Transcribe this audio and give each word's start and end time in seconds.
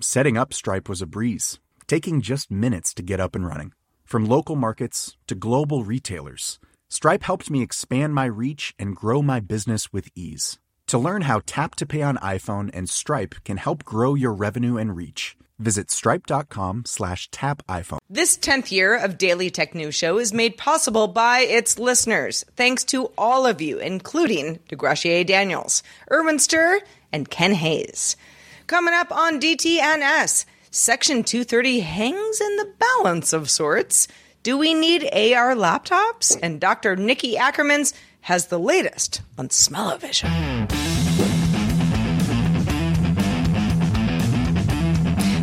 Setting 0.00 0.36
up 0.36 0.52
Stripe 0.52 0.90
was 0.90 1.00
a 1.00 1.06
breeze, 1.06 1.58
taking 1.86 2.20
just 2.20 2.50
minutes 2.50 2.92
to 2.92 3.02
get 3.02 3.18
up 3.18 3.34
and 3.34 3.46
running. 3.46 3.72
From 4.04 4.26
local 4.26 4.54
markets 4.54 5.16
to 5.26 5.34
global 5.34 5.84
retailers, 5.84 6.58
Stripe 6.90 7.22
helped 7.22 7.50
me 7.50 7.62
expand 7.62 8.14
my 8.14 8.26
reach 8.26 8.74
and 8.78 8.94
grow 8.94 9.22
my 9.22 9.40
business 9.40 9.94
with 9.94 10.10
ease. 10.14 10.58
To 10.88 10.98
learn 10.98 11.22
how 11.22 11.40
Tap 11.46 11.76
to 11.76 11.86
Pay 11.86 12.02
on 12.02 12.18
iPhone 12.18 12.70
and 12.74 12.90
Stripe 12.90 13.36
can 13.42 13.56
help 13.56 13.84
grow 13.84 14.14
your 14.14 14.34
revenue 14.34 14.76
and 14.76 14.94
reach, 14.94 15.34
visit 15.58 15.90
stripe.com 15.90 16.84
slash 16.84 17.30
tap 17.30 17.62
iPhone. 17.66 17.98
This 18.10 18.36
10th 18.36 18.70
year 18.70 19.02
of 19.02 19.16
Daily 19.16 19.48
Tech 19.48 19.74
News 19.74 19.94
Show 19.94 20.18
is 20.18 20.34
made 20.34 20.58
possible 20.58 21.08
by 21.08 21.40
its 21.40 21.78
listeners. 21.78 22.44
Thanks 22.54 22.84
to 22.84 23.10
all 23.16 23.46
of 23.46 23.62
you, 23.62 23.78
including 23.78 24.58
DeGracier 24.68 25.26
Daniels, 25.26 25.82
Erwin 26.12 26.36
Stur, 26.36 26.80
and 27.14 27.30
Ken 27.30 27.54
Hayes. 27.54 28.18
Coming 28.66 28.94
up 28.94 29.12
on 29.12 29.40
DTNS, 29.40 30.44
Section 30.72 31.22
230 31.22 31.78
hangs 31.80 32.40
in 32.40 32.56
the 32.56 32.72
balance 32.78 33.32
of 33.32 33.48
sorts. 33.48 34.08
Do 34.42 34.58
we 34.58 34.74
need 34.74 35.04
AR 35.04 35.54
laptops? 35.54 36.36
And 36.42 36.60
Dr. 36.60 36.96
Niki 36.96 37.36
Ackermans 37.36 37.94
has 38.22 38.48
the 38.48 38.58
latest 38.58 39.22
on 39.38 39.50
smell-o-vision. 39.50 40.66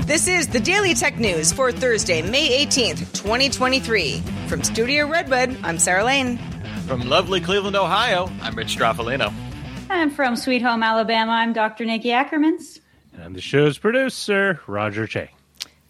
This 0.06 0.28
is 0.28 0.50
the 0.50 0.60
Daily 0.60 0.94
Tech 0.94 1.18
News 1.18 1.54
for 1.54 1.72
Thursday, 1.72 2.22
May 2.22 2.66
18th, 2.66 3.14
2023. 3.14 4.22
From 4.48 4.64
Studio 4.64 5.08
Redwood, 5.08 5.58
I'm 5.64 5.80
Sarah 5.80 6.04
Lane. 6.04 6.40
From 6.88 7.08
lovely 7.08 7.40
Cleveland, 7.40 7.78
Ohio, 7.78 8.30
I'm 8.42 8.54
Rich 8.54 8.76
Stroffolino. 8.76 9.34
And 9.90 10.14
from 10.14 10.36
Sweet 10.36 10.62
Home, 10.62 10.84
Alabama, 10.84 11.32
I'm 11.32 11.54
Dr. 11.54 11.86
Niki 11.86 12.08
Ackermans. 12.08 12.82
And 13.14 13.24
I'm 13.24 13.34
the 13.34 13.42
show's 13.42 13.78
producer, 13.78 14.60
Roger 14.68 15.08
Chang. 15.08 15.30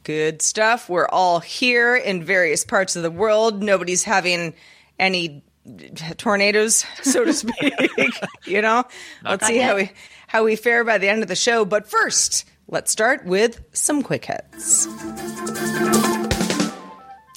Good 0.04 0.42
stuff. 0.42 0.90
We're 0.90 1.08
all 1.08 1.40
here 1.40 1.96
in 1.96 2.24
various 2.24 2.66
parts 2.66 2.96
of 2.96 3.04
the 3.04 3.12
world. 3.12 3.64
Nobody's 3.64 4.04
having 4.04 4.54
any 5.00 5.44
tornadoes, 6.18 6.86
so 7.02 7.24
to 7.24 7.34
speak. 7.34 7.74
you 8.46 8.62
know, 8.62 8.84
let's 9.24 9.48
see 9.48 9.58
how 9.58 9.78
we 9.78 9.92
how 10.28 10.44
we 10.44 10.56
fare 10.56 10.84
by 10.84 10.98
the 10.98 11.08
end 11.08 11.22
of 11.22 11.30
the 11.30 11.36
show. 11.36 11.64
But 11.64 11.88
first, 11.88 12.46
let's 12.68 12.92
start 12.92 13.26
with 13.26 13.64
some 13.72 14.04
quick 14.04 14.26
hits. 14.26 14.88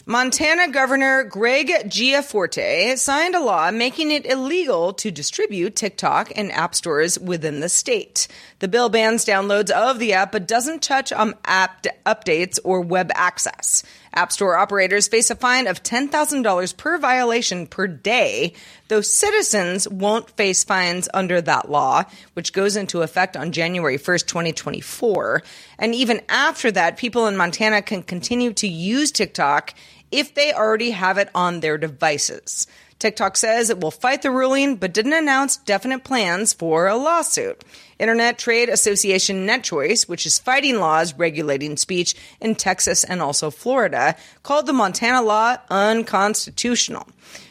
Montana 0.08 0.68
Governor 0.68 1.24
Greg 1.24 1.90
Gianforte 1.90 2.94
signed 2.96 3.34
a 3.34 3.40
law 3.40 3.72
making 3.72 4.12
it 4.12 4.24
illegal 4.24 4.92
to 4.92 5.10
distribute 5.10 5.74
TikTok 5.74 6.30
in 6.30 6.52
app 6.52 6.76
stores 6.76 7.18
within 7.18 7.58
the 7.58 7.68
state. 7.68 8.28
The 8.60 8.68
bill 8.68 8.88
bans 8.88 9.24
downloads 9.24 9.70
of 9.70 9.98
the 9.98 10.12
app 10.12 10.30
but 10.30 10.46
doesn't 10.46 10.80
touch 10.80 11.12
on 11.12 11.34
app 11.44 11.82
d- 11.82 11.90
updates 12.06 12.60
or 12.62 12.82
web 12.82 13.10
access. 13.16 13.82
App 14.14 14.32
Store 14.32 14.56
operators 14.56 15.08
face 15.08 15.30
a 15.30 15.34
fine 15.34 15.66
of 15.66 15.82
$10,000 15.82 16.76
per 16.76 16.98
violation 16.98 17.66
per 17.66 17.86
day, 17.86 18.54
though 18.88 19.02
citizens 19.02 19.86
won't 19.86 20.30
face 20.30 20.64
fines 20.64 21.06
under 21.12 21.42
that 21.42 21.70
law, 21.70 22.04
which 22.32 22.54
goes 22.54 22.76
into 22.76 23.02
effect 23.02 23.36
on 23.36 23.52
January 23.52 23.98
1st, 23.98 24.26
2024. 24.26 25.42
And 25.78 25.94
even 25.94 26.22
after 26.30 26.70
that, 26.70 26.96
people 26.96 27.26
in 27.26 27.36
Montana 27.36 27.82
can 27.82 28.02
continue 28.02 28.54
to 28.54 28.66
use 28.66 29.12
TikTok 29.12 29.74
if 30.10 30.34
they 30.34 30.52
already 30.52 30.90
have 30.90 31.18
it 31.18 31.28
on 31.34 31.60
their 31.60 31.78
devices. 31.78 32.66
TikTok 32.98 33.36
says 33.36 33.68
it 33.68 33.80
will 33.80 33.90
fight 33.90 34.22
the 34.22 34.30
ruling, 34.30 34.76
but 34.76 34.94
didn't 34.94 35.12
announce 35.12 35.58
definite 35.58 36.02
plans 36.02 36.54
for 36.54 36.86
a 36.86 36.96
lawsuit. 36.96 37.62
Internet 37.98 38.38
Trade 38.38 38.70
Association 38.70 39.46
NetChoice, 39.46 40.08
which 40.08 40.24
is 40.24 40.38
fighting 40.38 40.76
laws 40.76 41.14
regulating 41.14 41.76
speech 41.76 42.14
in 42.40 42.54
Texas 42.54 43.04
and 43.04 43.20
also 43.20 43.50
Florida, 43.50 44.16
called 44.42 44.66
the 44.66 44.72
Montana 44.72 45.20
law 45.20 45.56
unconstitutional. 45.68 47.06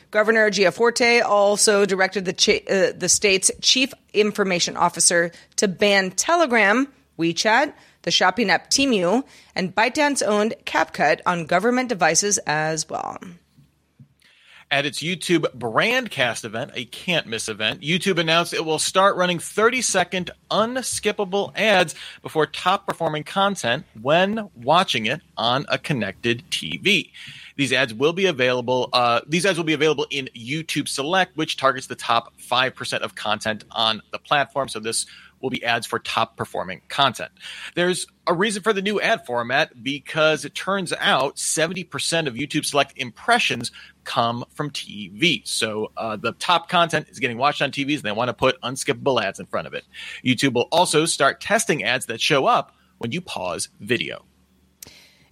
Governor 0.10 0.50
Gianforte 0.50 1.22
also 1.22 1.86
directed 1.86 2.26
the, 2.26 2.34
chi- 2.34 2.64
uh, 2.74 2.94
the 2.98 3.10
state's 3.10 3.52
chief 3.62 3.94
information 4.14 4.78
officer 4.78 5.32
to 5.58 5.68
ban 5.68 6.12
Telegram, 6.12 6.88
WeChat, 7.20 7.74
the 8.06 8.12
shopping 8.12 8.50
app 8.50 8.70
Temu, 8.70 9.24
and 9.54 9.76
ByteDance 9.76 10.26
owned 10.26 10.54
CapCut 10.66 11.20
on 11.26 11.46
government 11.46 11.90
devices 11.90 12.38
as 12.48 12.88
well. 12.88 13.18
At 14.72 14.86
its 14.86 15.04
YouTube 15.04 15.44
Brandcast 15.56 16.44
event, 16.44 16.72
a 16.74 16.86
can't 16.86 17.28
miss 17.28 17.50
event, 17.50 17.82
YouTube 17.82 18.18
announced 18.18 18.54
it 18.54 18.66
will 18.66 18.80
start 18.80 19.16
running 19.16 19.38
30 19.38 19.82
second 19.84 20.32
unskippable 20.50 21.56
ads 21.56 21.94
before 22.24 22.48
top 22.48 22.88
performing 22.88 23.24
content 23.24 23.86
when 24.02 24.50
watching 24.56 25.06
it 25.06 25.22
on 25.38 25.68
a 25.70 25.78
connected 25.78 26.44
TV. 26.50 27.12
These 27.56 27.74
ads 27.74 27.94
will 27.94 28.12
be 28.12 28.26
available. 28.26 28.90
Uh, 28.92 29.22
these 29.28 29.46
ads 29.46 29.58
will 29.58 29.66
be 29.66 29.74
available 29.74 30.08
in 30.10 30.30
YouTube 30.36 30.88
Select, 30.88 31.38
which 31.38 31.58
targets 31.58 31.86
the 31.86 31.96
top 31.96 32.34
five 32.40 32.76
percent 32.76 33.04
of 33.04 33.14
content 33.14 33.64
on 33.72 34.02
the 34.12 34.20
platform. 34.20 34.68
So 34.68 34.80
this 34.80 35.06
will 35.46 35.52
be 35.52 35.64
ads 35.64 35.86
for 35.86 36.00
top 36.00 36.36
performing 36.36 36.82
content. 36.90 37.30
There's 37.76 38.08
a 38.26 38.34
reason 38.34 38.64
for 38.64 38.74
the 38.74 38.82
new 38.82 39.00
ad 39.00 39.28
format 39.28 39.84
because 39.84 40.44
it 40.44 40.56
turns 40.56 40.92
out 40.92 41.36
70% 41.36 42.26
of 42.26 42.34
YouTube 42.34 42.66
Select 42.66 42.94
impressions 42.98 43.72
come 44.06 44.44
from 44.56 44.72
TV. 44.72 45.48
So 45.48 45.92
uh, 45.96 46.16
the 46.16 46.32
top 46.32 46.68
content 46.68 47.10
is 47.12 47.20
getting 47.20 47.38
watched 47.38 47.62
on 47.62 47.70
TVs 47.70 47.98
and 47.98 48.04
they 48.06 48.12
want 48.12 48.30
to 48.30 48.34
put 48.34 48.60
unskippable 48.62 49.24
ads 49.24 49.40
in 49.40 49.46
front 49.46 49.68
of 49.68 49.76
it. 49.76 49.86
YouTube 50.24 50.54
will 50.54 50.68
also 50.72 51.06
start 51.06 51.42
testing 51.42 51.84
ads 51.84 52.08
that 52.08 52.20
show 52.20 52.48
up 52.48 52.76
when 52.98 53.12
you 53.12 53.22
pause 53.22 53.70
video. 53.80 54.26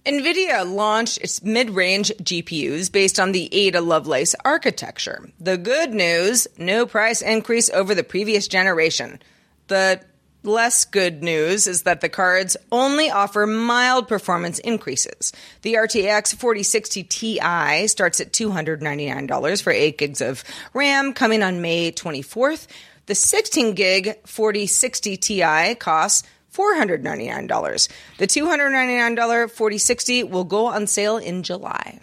NVIDIA 0.06 0.70
launched 0.70 1.18
its 1.18 1.42
mid 1.42 1.70
range 1.70 2.12
GPUs 2.22 2.92
based 2.92 3.18
on 3.18 3.32
the 3.32 3.52
Ada 3.52 3.80
Lovelace 3.80 4.36
architecture. 4.44 5.28
The 5.40 5.58
good 5.58 5.92
news 5.92 6.46
no 6.56 6.86
price 6.86 7.20
increase 7.20 7.68
over 7.70 7.96
the 7.96 8.04
previous 8.04 8.46
generation. 8.46 9.18
The 9.66 10.00
less 10.42 10.84
good 10.84 11.22
news 11.22 11.66
is 11.66 11.82
that 11.82 12.00
the 12.02 12.08
cards 12.08 12.56
only 12.70 13.10
offer 13.10 13.46
mild 13.46 14.08
performance 14.08 14.58
increases. 14.58 15.32
The 15.62 15.74
RTX 15.74 16.34
4060 16.36 17.04
Ti 17.04 17.88
starts 17.88 18.20
at 18.20 18.32
$299 18.32 19.62
for 19.62 19.70
8 19.70 19.98
gigs 19.98 20.20
of 20.20 20.44
RAM 20.74 21.14
coming 21.14 21.42
on 21.42 21.62
May 21.62 21.92
24th. 21.92 22.66
The 23.06 23.14
16 23.14 23.74
gig 23.74 24.18
4060 24.26 25.16
Ti 25.16 25.74
costs 25.76 26.28
$499. 26.52 27.88
The 28.18 28.26
$299 28.26 29.50
4060 29.50 30.22
will 30.24 30.44
go 30.44 30.66
on 30.66 30.86
sale 30.86 31.16
in 31.16 31.42
July. 31.42 32.00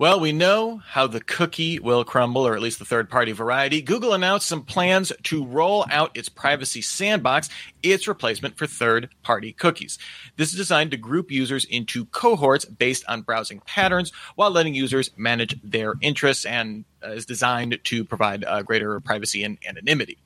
Well, 0.00 0.18
we 0.18 0.32
know 0.32 0.78
how 0.78 1.08
the 1.08 1.20
cookie 1.20 1.78
will 1.78 2.04
crumble, 2.04 2.46
or 2.46 2.54
at 2.54 2.62
least 2.62 2.78
the 2.78 2.86
third 2.86 3.10
party 3.10 3.32
variety. 3.32 3.82
Google 3.82 4.14
announced 4.14 4.48
some 4.48 4.62
plans 4.62 5.12
to 5.24 5.44
roll 5.44 5.84
out 5.90 6.16
its 6.16 6.30
privacy 6.30 6.80
sandbox, 6.80 7.50
its 7.82 8.08
replacement 8.08 8.56
for 8.56 8.66
third 8.66 9.10
party 9.22 9.52
cookies. 9.52 9.98
This 10.38 10.52
is 10.52 10.56
designed 10.56 10.92
to 10.92 10.96
group 10.96 11.30
users 11.30 11.66
into 11.66 12.06
cohorts 12.06 12.64
based 12.64 13.04
on 13.08 13.20
browsing 13.20 13.60
patterns 13.66 14.10
while 14.36 14.50
letting 14.50 14.72
users 14.72 15.10
manage 15.18 15.60
their 15.62 15.92
interests 16.00 16.46
and 16.46 16.86
uh, 17.04 17.10
is 17.10 17.26
designed 17.26 17.78
to 17.84 18.04
provide 18.04 18.44
uh, 18.44 18.62
greater 18.62 19.00
privacy 19.00 19.44
and 19.44 19.58
anonymity. 19.66 20.16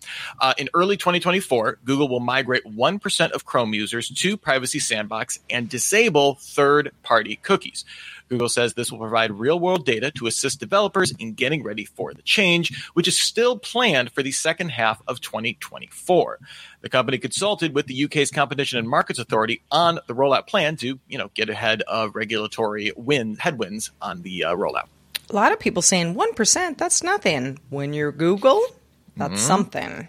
Uh, 0.40 0.54
in 0.56 0.68
early 0.74 0.96
2024, 0.96 1.78
Google 1.84 2.08
will 2.08 2.20
migrate 2.20 2.64
1% 2.64 3.30
of 3.32 3.44
Chrome 3.44 3.74
users 3.74 4.08
to 4.08 4.36
Privacy 4.36 4.78
Sandbox 4.78 5.38
and 5.50 5.68
disable 5.68 6.36
third 6.40 6.92
party 7.02 7.36
cookies. 7.36 7.84
Google 8.28 8.48
says 8.48 8.74
this 8.74 8.90
will 8.90 8.98
provide 8.98 9.30
real 9.32 9.58
world 9.58 9.84
data 9.84 10.10
to 10.12 10.26
assist 10.26 10.60
developers 10.60 11.12
in 11.18 11.34
getting 11.34 11.62
ready 11.62 11.84
for 11.84 12.14
the 12.14 12.22
change, 12.22 12.88
which 12.94 13.08
is 13.08 13.20
still 13.20 13.58
planned 13.58 14.10
for 14.12 14.22
the 14.22 14.32
second 14.32 14.70
half 14.70 15.02
of 15.06 15.20
2024. 15.20 16.38
The 16.80 16.88
company 16.88 17.18
consulted 17.18 17.74
with 17.74 17.86
the 17.86 18.04
UK's 18.04 18.30
Competition 18.30 18.78
and 18.78 18.88
Markets 18.88 19.18
Authority 19.18 19.62
on 19.70 19.98
the 20.06 20.14
rollout 20.14 20.46
plan 20.46 20.76
to, 20.76 20.98
you 21.08 21.18
know, 21.18 21.30
get 21.34 21.48
ahead 21.48 21.82
of 21.82 22.14
regulatory 22.14 22.92
win 22.96 23.36
headwinds 23.36 23.90
on 24.00 24.22
the 24.22 24.44
uh, 24.44 24.54
rollout. 24.54 24.88
A 25.30 25.34
lot 25.34 25.52
of 25.52 25.58
people 25.58 25.82
saying 25.82 26.14
1%, 26.14 26.76
that's 26.76 27.02
nothing. 27.02 27.58
When 27.70 27.92
you're 27.94 28.12
Google, 28.12 28.62
that's 29.16 29.40
something. 29.40 30.08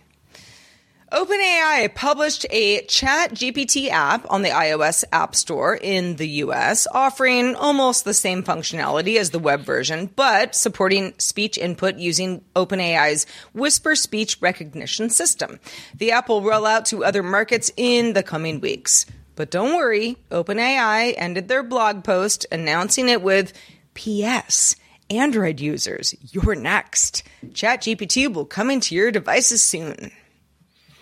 OpenAI 1.12 1.94
published 1.94 2.48
a 2.50 2.82
Chat 2.86 3.32
GPT 3.32 3.90
app 3.90 4.26
on 4.32 4.42
the 4.42 4.50
iOS 4.50 5.04
App 5.12 5.36
Store 5.36 5.76
in 5.76 6.16
the 6.16 6.28
US, 6.28 6.88
offering 6.92 7.54
almost 7.54 8.06
the 8.06 8.14
same 8.14 8.42
functionality 8.42 9.18
as 9.18 9.30
the 9.30 9.38
web 9.38 9.62
version, 9.62 10.10
but 10.16 10.56
supporting 10.56 11.14
speech 11.20 11.60
input 11.60 11.98
using 11.98 12.44
OpenAI's 12.56 13.28
Whisper 13.54 13.96
speech 13.96 14.38
recognition 14.42 15.12
system. 15.12 15.60
The 15.96 16.12
app 16.12 16.28
will 16.28 16.42
roll 16.42 16.66
out 16.66 16.86
to 16.88 17.06
other 17.06 17.22
markets 17.22 17.72
in 17.78 18.14
the 18.14 18.24
coming 18.24 18.60
weeks. 18.60 19.06
But 19.36 19.52
don't 19.52 19.76
worry, 19.76 20.18
OpenAI 20.32 21.14
ended 21.18 21.48
their 21.48 21.62
blog 21.62 22.04
post 22.04 22.48
announcing 22.52 23.10
it 23.10 23.22
with 23.22 23.54
PS. 23.94 24.76
Android 25.12 25.60
users, 25.60 26.16
you're 26.32 26.56
next. 26.56 27.22
ChatGPT 27.50 28.34
will 28.34 28.46
come 28.46 28.72
into 28.72 28.96
your 28.96 29.12
devices 29.12 29.62
soon. 29.62 30.12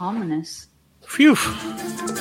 Ominous. 0.04 0.68
Phew. 1.08 1.38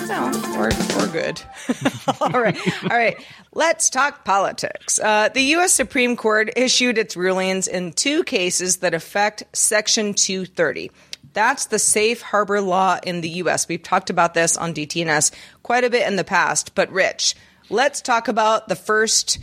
No, 0.07 0.31
or, 0.57 0.67
or 0.67 1.07
good. 1.09 1.43
all 2.21 2.31
right. 2.31 2.57
All 2.85 2.97
right. 2.97 3.17
Let's 3.53 3.91
talk 3.91 4.25
politics. 4.25 5.01
Uh, 5.01 5.31
the 5.31 5.43
U.S. 5.57 5.73
Supreme 5.73 6.15
Court 6.15 6.51
issued 6.57 6.97
its 6.97 7.17
rulings 7.17 7.67
in 7.67 7.93
two 7.93 8.23
cases 8.23 8.77
that 8.79 8.95
affect 8.95 9.43
Section 9.53 10.15
230. 10.15 10.93
That's 11.33 11.67
the 11.67 11.81
safe 11.81 12.23
harbor 12.23 12.61
law 12.61 13.01
in 13.03 13.21
the 13.21 13.29
U.S. 13.31 13.67
We've 13.67 13.83
talked 13.83 14.11
about 14.11 14.35
this 14.35 14.57
on 14.57 14.75
DTNS 14.75 15.33
quite 15.65 15.83
a 15.83 15.91
bit 15.91 16.07
in 16.07 16.15
the 16.15 16.23
past, 16.23 16.77
but 16.77 16.89
Rich, 16.93 17.35
let's 17.69 18.01
talk 18.01 18.29
about 18.29 18.69
the 18.69 18.77
first 18.77 19.41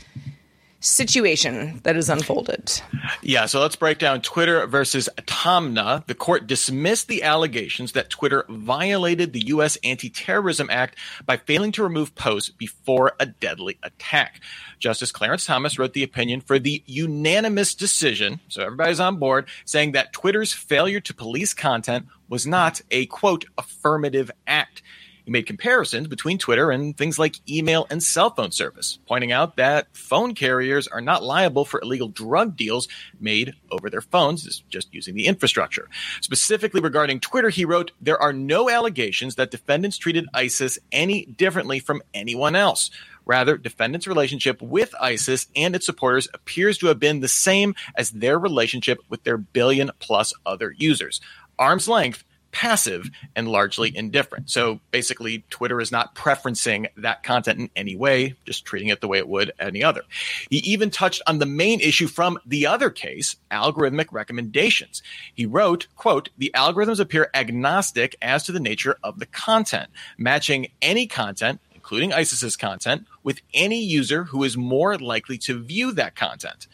situation 0.80 1.82
that 1.84 1.96
has 1.96 2.10
unfolded. 2.10 2.82
Yeah, 3.22 3.46
so 3.46 3.60
let's 3.60 3.76
break 3.76 4.00
down 4.00 4.22
Twitter 4.22 4.66
versus 4.68 5.10
Taamneh. 5.18 6.06
The 6.06 6.16
court 6.16 6.48
dismissed 6.48 7.08
the 7.08 7.24
allegations 7.24 7.92
that 7.92 8.10
Twitter 8.10 8.46
violated 8.48 9.34
the 9.34 9.48
U.S. 9.48 9.78
Anti 9.84 10.10
Terrorism 10.10 10.70
Act 10.72 10.98
by 11.26 11.38
failing 11.38 11.72
to 11.74 11.84
remove 11.84 12.16
posts 12.16 12.50
before 12.50 13.14
a 13.20 13.26
deadly 13.26 13.78
attack. 13.84 14.42
Justice 14.80 15.12
Clarence 15.12 15.46
Thomas 15.46 15.78
wrote 15.78 15.94
the 15.94 16.04
opinion 16.04 16.42
for 16.42 16.60
the 16.60 16.84
unanimous 16.86 17.76
decision, 17.76 18.40
so 18.48 18.64
everybody's 18.64 19.00
on 19.00 19.18
board, 19.18 19.48
saying 19.66 19.92
that 19.92 20.14
Twitter's 20.14 20.54
failure 20.54 21.02
to 21.02 21.14
police 21.14 21.54
content 21.54 22.08
was 22.30 22.48
not 22.48 22.82
a 22.92 23.06
quote 23.08 23.46
affirmative 23.58 24.32
act. 24.48 24.82
He 25.26 25.32
made 25.32 25.46
comparisons 25.46 26.08
between 26.08 26.38
Twitter 26.38 26.72
and 26.72 26.98
things 26.98 27.20
like 27.20 27.36
email 27.50 27.88
and 27.90 28.02
cell 28.02 28.30
phone 28.32 28.52
service, 28.52 29.00
pointing 29.08 29.32
out 29.32 29.58
that 29.58 29.88
phone 29.96 30.34
carriers 30.36 30.88
are 30.88 31.02
not 31.02 31.24
liable 31.24 31.66
for 31.66 31.82
illegal 31.82 32.08
drug 32.08 32.56
deals 32.56 32.88
made 33.20 33.54
over 33.72 33.90
their 33.90 34.02
phones, 34.02 34.64
just 34.70 34.94
using 34.94 35.16
the 35.16 35.28
infrastructure. 35.28 35.88
Specifically 36.22 36.82
regarding 36.82 37.20
Twitter, 37.20 37.50
he 37.50 37.66
wrote, 37.66 37.92
There 38.02 38.22
are 38.22 38.34
no 38.34 38.70
allegations 38.70 39.36
that 39.36 39.52
defendants 39.52 39.98
treated 39.98 40.28
ISIS 40.34 40.80
any 40.92 41.26
differently 41.26 41.80
from 41.80 42.02
anyone 42.14 42.56
else. 42.56 42.90
Rather, 43.26 43.58
defendants' 43.58 44.08
relationship 44.08 44.60
with 44.60 44.96
ISIS 45.00 45.48
and 45.56 45.76
its 45.76 45.86
supporters 45.86 46.28
appears 46.34 46.80
to 46.80 46.88
have 46.88 47.00
been 47.00 47.20
the 47.20 47.28
same 47.28 47.76
as 47.96 48.10
their 48.10 48.40
relationship 48.40 49.00
with 49.08 49.24
their 49.24 49.38
billion 49.38 49.92
plus 50.00 50.34
other 50.48 50.74
users. 50.76 51.22
Arm's 51.60 51.88
length 51.88 52.24
passive 52.52 53.10
and 53.36 53.48
largely 53.48 53.96
indifferent. 53.96 54.50
So 54.50 54.80
basically, 54.92 55.44
Twitter 55.50 55.80
is 55.80 55.92
not 55.92 56.16
preferencing 56.16 56.88
that 56.98 57.24
content 57.24 57.60
in 57.60 57.70
any 57.76 57.96
way, 57.96 58.36
just 58.46 58.66
treating 58.66 58.90
it 58.90 59.02
the 59.02 59.08
way 59.08 59.18
it 59.18 59.28
would 59.28 59.52
any 59.60 59.84
other. 59.84 60.02
He 60.50 60.58
even 60.58 60.90
touched 60.90 61.22
on 61.28 61.40
the 61.40 61.46
main 61.46 61.80
issue 61.80 62.08
from 62.08 62.40
the 62.46 62.68
other 62.68 62.90
case, 62.90 63.36
algorithmic 63.52 64.08
recommendations. 64.12 65.02
He 65.34 65.46
wrote, 65.46 65.88
quote, 65.96 66.30
the 66.38 66.52
algorithms 66.56 67.00
appear 67.00 67.30
agnostic 67.34 68.16
as 68.22 68.44
to 68.44 68.52
the 68.52 68.60
nature 68.60 68.98
of 69.04 69.20
the 69.20 69.26
content, 69.26 69.90
matching 70.18 70.68
any 70.82 71.08
content 71.08 71.60
including 71.90 72.14
ISIS's 72.14 72.56
content, 72.56 73.08
with 73.24 73.42
any 73.52 73.82
user 73.82 74.26
who 74.26 74.44
is 74.44 74.56
more 74.56 74.98
likely 74.98 75.40
to 75.40 75.64
view 75.64 75.92
that 75.94 76.16
content. 76.16 76.68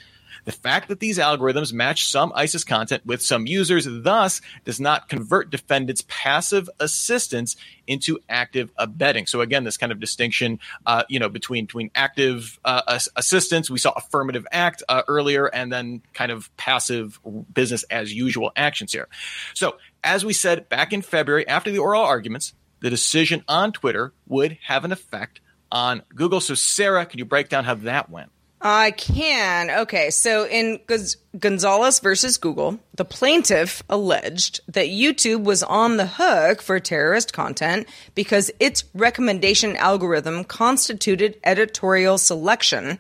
The 0.46 0.52
fact 0.52 0.88
that 0.90 1.00
these 1.00 1.18
algorithms 1.18 1.74
match 1.74 2.06
some 2.06 2.32
ISIS 2.36 2.64
content 2.64 3.06
with 3.06 3.22
some 3.22 3.48
users 3.48 3.88
thus 3.90 4.42
does 4.64 4.80
not 4.80 5.10
convert 5.10 5.50
defendants' 5.50 6.04
passive 6.08 6.70
assistance 6.80 7.56
into 7.88 8.20
active 8.30 8.72
abetting. 8.78 9.26
So 9.26 9.42
again, 9.42 9.64
this 9.64 9.78
kind 9.78 9.92
of 9.92 10.00
distinction, 10.00 10.60
uh, 10.86 11.04
you 11.10 11.20
know, 11.20 11.30
between 11.30 11.66
between 11.66 11.92
active 11.96 12.60
uh, 12.64 13.00
assistance, 13.16 13.70
we 13.70 13.80
saw 13.80 13.92
affirmative 13.92 14.46
act 14.52 14.84
uh, 14.88 15.02
earlier, 15.08 15.48
and 15.48 15.72
then 15.72 16.02
kind 16.14 16.32
of 16.32 16.56
passive 16.58 17.20
business 17.54 17.84
as 17.84 18.14
usual 18.14 18.52
actions 18.56 18.94
here. 18.94 19.08
So 19.54 19.78
as 20.04 20.24
we 20.24 20.34
said 20.34 20.70
back 20.70 20.94
in 20.94 21.02
February, 21.02 21.48
after 21.48 21.72
the 21.72 21.80
oral 21.80 22.04
arguments, 22.04 22.54
the 22.80 22.90
decision 22.90 23.44
on 23.48 23.72
Twitter 23.72 24.14
would 24.28 24.58
have 24.64 24.86
an 24.86 24.92
effect 24.92 25.42
on 25.72 26.04
Google. 26.14 26.40
So 26.40 26.54
Sarah, 26.54 27.06
can 27.06 27.18
you 27.18 27.26
break 27.26 27.50
down 27.50 27.66
how 27.66 27.76
that 27.76 28.10
went? 28.10 28.32
I 28.62 28.92
can. 28.92 29.70
Okay, 29.70 30.10
so 30.10 30.48
in 30.48 30.80
Gonz- 30.88 31.18
Gonzalez 31.38 32.00
versus 32.00 32.38
Google, 32.38 32.80
the 32.96 33.06
plaintiff 33.06 33.84
alleged 33.90 34.62
that 34.68 34.88
YouTube 34.88 35.44
was 35.44 35.62
on 35.62 35.98
the 35.98 36.08
hook 36.08 36.62
for 36.62 36.80
terrorist 36.80 37.34
content 37.34 37.88
because 38.16 38.50
its 38.60 38.86
recommendation 38.94 39.76
algorithm 39.76 40.44
constituted 40.46 41.38
editorial 41.44 42.18
selection 42.18 42.98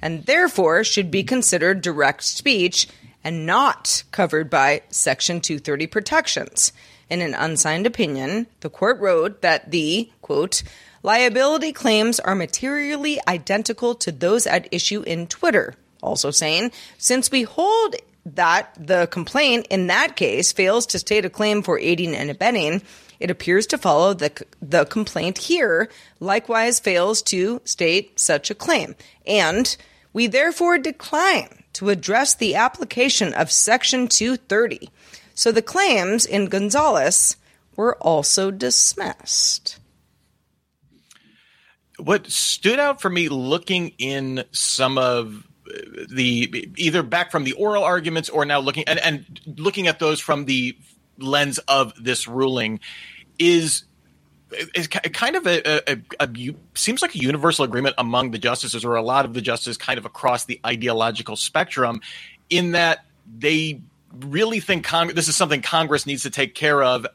and 0.00 0.24
therefore 0.26 0.84
should 0.84 1.10
be 1.10 1.24
considered 1.24 1.80
direct 1.80 2.22
speech 2.22 2.86
and 3.24 3.46
not 3.46 4.04
covered 4.12 4.48
by 4.48 4.82
Section 4.90 5.40
230 5.40 5.86
protections. 5.88 6.72
In 7.10 7.22
an 7.22 7.34
unsigned 7.34 7.86
opinion, 7.86 8.46
the 8.60 8.70
court 8.70 9.00
wrote 9.00 9.40
that 9.40 9.70
the, 9.70 10.10
quote, 10.20 10.62
liability 11.02 11.72
claims 11.72 12.20
are 12.20 12.34
materially 12.34 13.20
identical 13.26 13.94
to 13.96 14.12
those 14.12 14.46
at 14.46 14.68
issue 14.72 15.02
in 15.02 15.26
Twitter. 15.26 15.74
Also 16.02 16.30
saying, 16.30 16.70
since 16.96 17.30
we 17.30 17.42
hold 17.42 17.96
that 18.24 18.74
the 18.78 19.06
complaint 19.10 19.66
in 19.70 19.86
that 19.86 20.16
case 20.16 20.52
fails 20.52 20.86
to 20.86 20.98
state 20.98 21.24
a 21.24 21.30
claim 21.30 21.62
for 21.62 21.78
aiding 21.78 22.14
and 22.14 22.30
abetting, 22.30 22.82
it 23.20 23.30
appears 23.30 23.66
to 23.66 23.78
follow 23.78 24.14
that 24.14 24.42
the 24.62 24.84
complaint 24.84 25.38
here 25.38 25.90
likewise 26.20 26.78
fails 26.78 27.22
to 27.22 27.60
state 27.64 28.18
such 28.20 28.50
a 28.50 28.54
claim. 28.54 28.94
And 29.26 29.76
we 30.12 30.26
therefore 30.26 30.78
decline 30.78 31.64
to 31.74 31.90
address 31.90 32.34
the 32.34 32.54
application 32.54 33.34
of 33.34 33.50
Section 33.50 34.08
230. 34.08 34.90
So 35.34 35.52
the 35.52 35.62
claims 35.62 36.26
in 36.26 36.46
Gonzalez 36.46 37.36
were 37.76 37.96
also 37.96 38.50
dismissed. 38.50 39.78
What 41.98 42.30
stood 42.30 42.78
out 42.78 43.00
for 43.00 43.10
me 43.10 43.28
looking 43.28 43.92
in 43.98 44.44
some 44.52 44.98
of 44.98 45.46
the 46.10 46.70
either 46.76 47.02
back 47.02 47.30
from 47.30 47.44
the 47.44 47.52
oral 47.52 47.84
arguments 47.84 48.28
or 48.28 48.44
now 48.44 48.60
looking 48.60 48.84
and, 48.86 48.98
and 48.98 49.40
looking 49.58 49.86
at 49.86 49.98
those 49.98 50.20
from 50.20 50.44
the 50.46 50.76
lens 51.18 51.58
of 51.58 51.92
this 52.02 52.26
ruling 52.26 52.80
is 53.38 53.84
is 54.74 54.86
kind 54.88 55.36
of 55.36 55.46
a, 55.46 55.90
a, 55.90 55.96
a, 56.20 56.24
a, 56.24 56.54
seems 56.74 57.02
like 57.02 57.14
a 57.14 57.18
universal 57.18 57.66
agreement 57.66 57.94
among 57.98 58.30
the 58.30 58.38
justices 58.38 58.84
or 58.84 58.94
a 58.94 59.02
lot 59.02 59.26
of 59.26 59.34
the 59.34 59.42
justices 59.42 59.76
kind 59.76 59.98
of 59.98 60.06
across 60.06 60.46
the 60.46 60.58
ideological 60.64 61.36
spectrum 61.36 62.00
in 62.48 62.72
that 62.72 63.04
they 63.38 63.82
really 64.20 64.60
think 64.60 64.86
Cong- 64.86 65.08
this 65.08 65.28
is 65.28 65.36
something 65.36 65.60
Congress 65.60 66.06
needs 66.06 66.22
to 66.22 66.30
take 66.30 66.54
care 66.54 66.82
of, 66.82 67.06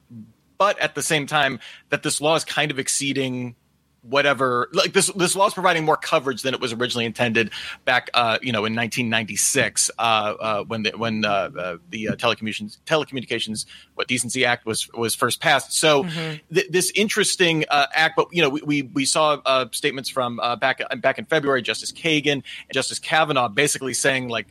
but 0.59 0.77
at 0.77 0.93
the 0.93 1.01
same 1.01 1.25
time 1.25 1.59
that 1.89 2.03
this 2.03 2.21
law 2.21 2.35
is 2.35 2.45
kind 2.45 2.69
of 2.69 2.77
exceeding 2.77 3.55
whatever 4.03 4.69
like 4.73 4.93
this 4.93 5.07
this 5.15 5.35
law 5.35 5.47
is 5.47 5.53
providing 5.53 5.85
more 5.85 5.97
coverage 5.97 6.41
than 6.41 6.53
it 6.53 6.59
was 6.59 6.73
originally 6.73 7.05
intended 7.05 7.49
back 7.85 8.09
uh 8.13 8.37
you 8.41 8.51
know 8.51 8.65
in 8.65 8.75
1996 8.75 9.89
uh, 9.97 10.01
uh 10.01 10.63
when 10.65 10.83
the 10.83 10.91
when 10.91 11.23
uh, 11.23 11.49
uh 11.57 11.77
the 11.89 12.09
uh, 12.09 12.15
telecommunications 12.15 12.77
telecommunications 12.85 13.65
what 13.95 14.07
decency 14.07 14.45
act 14.45 14.65
was 14.65 14.91
was 14.93 15.15
first 15.15 15.39
passed 15.39 15.73
so 15.73 16.03
mm-hmm. 16.03 16.35
th- 16.53 16.69
this 16.69 16.91
interesting 16.95 17.63
uh 17.69 17.87
act 17.93 18.15
but 18.15 18.27
you 18.31 18.41
know 18.41 18.49
we 18.49 18.61
we, 18.61 18.81
we 18.81 19.05
saw 19.05 19.37
uh 19.45 19.65
statements 19.71 20.09
from 20.09 20.39
uh 20.41 20.55
back 20.55 20.81
back 21.01 21.17
in 21.17 21.25
February 21.25 21.61
Justice 21.61 21.91
Kagan 21.91 22.31
and 22.33 22.43
Justice 22.73 22.99
Kavanaugh 22.99 23.47
basically 23.47 23.93
saying 23.93 24.27
like 24.27 24.47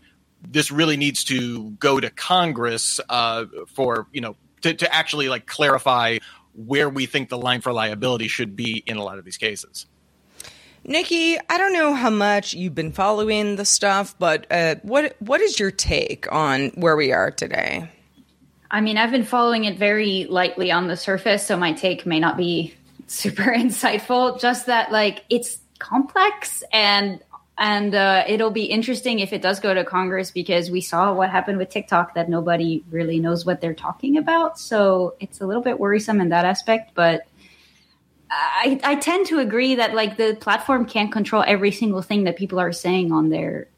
this 0.49 0.71
really 0.71 0.97
needs 0.97 1.25
to 1.25 1.71
go 1.73 2.01
to 2.01 2.11
Congress 2.11 3.01
uh, 3.09 3.45
for 3.69 4.07
you 4.13 4.21
know 4.21 4.37
to, 4.63 4.75
to 4.75 4.95
actually 4.95 5.29
like 5.29 5.47
clarify 5.47 6.19
where 6.55 6.89
we 6.89 7.07
think 7.07 7.29
the 7.29 7.39
line 7.39 7.61
for 7.61 7.73
liability 7.73 8.29
should 8.29 8.57
be 8.57 8.83
in 8.87 8.97
a 8.97 9.03
lot 9.03 9.19
of 9.19 9.25
these 9.25 9.37
cases. 9.37 9.87
Niki, 10.87 11.39
I 11.49 11.59
don't 11.59 11.73
know 11.73 11.95
how 11.95 12.11
much 12.11 12.55
you've 12.55 12.75
been 12.75 12.91
following 12.91 13.55
the 13.57 13.65
stuff, 13.65 14.17
but 14.19 14.47
uh, 14.51 14.77
what 14.83 15.15
what 15.21 15.41
is 15.41 15.61
your 15.61 15.71
take 15.71 16.31
on 16.33 16.69
where 16.71 16.97
we 16.97 17.13
are 17.13 17.31
today? 17.31 17.89
I 18.69 18.81
mean, 18.81 18.97
I've 18.97 19.11
been 19.11 19.25
following 19.25 19.65
it 19.65 19.79
very 19.79 20.27
lightly 20.29 20.73
on 20.73 20.89
the 20.89 20.97
surface, 20.97 21.47
so 21.47 21.57
my 21.57 21.73
take 21.73 22.05
may 22.05 22.19
not 22.19 22.37
be 22.37 22.75
super 23.07 23.43
insightful. 23.45 24.41
Just 24.41 24.67
that, 24.67 24.91
like, 24.91 25.25
it's 25.29 25.59
complex 25.79 26.65
and 26.73 27.21
and 27.63 27.95
uh, 27.95 28.25
it'll 28.27 28.51
be 28.51 28.65
interesting 28.65 29.21
if 29.21 29.33
it 29.33 29.41
does 29.41 29.61
go 29.61 29.73
to 29.73 29.85
Congress 29.85 30.33
because 30.33 30.69
we 30.69 30.81
saw 30.81 31.15
what 31.15 31.31
happened 31.31 31.59
with 31.59 31.69
TikTok 31.69 32.15
that 32.15 32.29
nobody 32.29 32.83
really 32.91 33.21
knows 33.21 33.47
what 33.47 33.61
they're 33.61 33.73
talking 33.73 34.17
about. 34.19 34.59
So 34.59 35.15
it's 35.21 35.41
a 35.41 35.47
little 35.47 35.63
bit 35.63 35.79
worrisome 35.79 36.21
in 36.21 36.31
that 36.31 36.45
aspect, 36.45 36.93
but. 36.95 37.23
I, 38.35 38.81
I 38.83 38.95
tend 38.95 39.27
to 39.27 39.41
agree 39.41 39.75
that 39.75 39.95
like 39.95 40.17
the 40.17 40.35
platform 40.41 40.87
can't 40.87 41.13
control 41.13 41.45
every 41.47 41.71
single 41.71 42.01
thing 42.01 42.25
that 42.25 42.37
people 42.37 42.59
are 42.61 42.73
saying 42.73 43.13
on 43.13 43.29
there, 43.29 43.69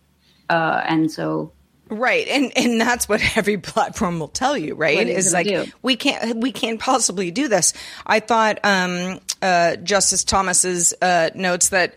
uh, 0.48 0.80
and 0.86 1.10
so 1.10 1.50
Right, 1.88 2.28
and 2.28 2.52
and 2.56 2.80
that's 2.80 3.08
what 3.08 3.20
every 3.36 3.58
platform 3.58 4.20
will 4.20 4.28
tell 4.28 4.56
you, 4.56 4.76
right? 4.76 5.08
Is 5.08 5.32
like 5.32 5.48
do? 5.48 5.66
we 5.82 5.96
can't 5.96 6.36
we 6.36 6.52
can't 6.52 6.78
possibly 6.78 7.32
do 7.32 7.48
this. 7.48 7.72
I 8.06 8.20
thought 8.20 8.60
um, 8.62 9.18
uh, 9.42 9.74
Justice 9.74 10.22
Thomas's 10.22 10.94
uh, 11.02 11.30
notes 11.34 11.70
that 11.70 11.96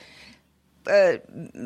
uh, 0.90 1.18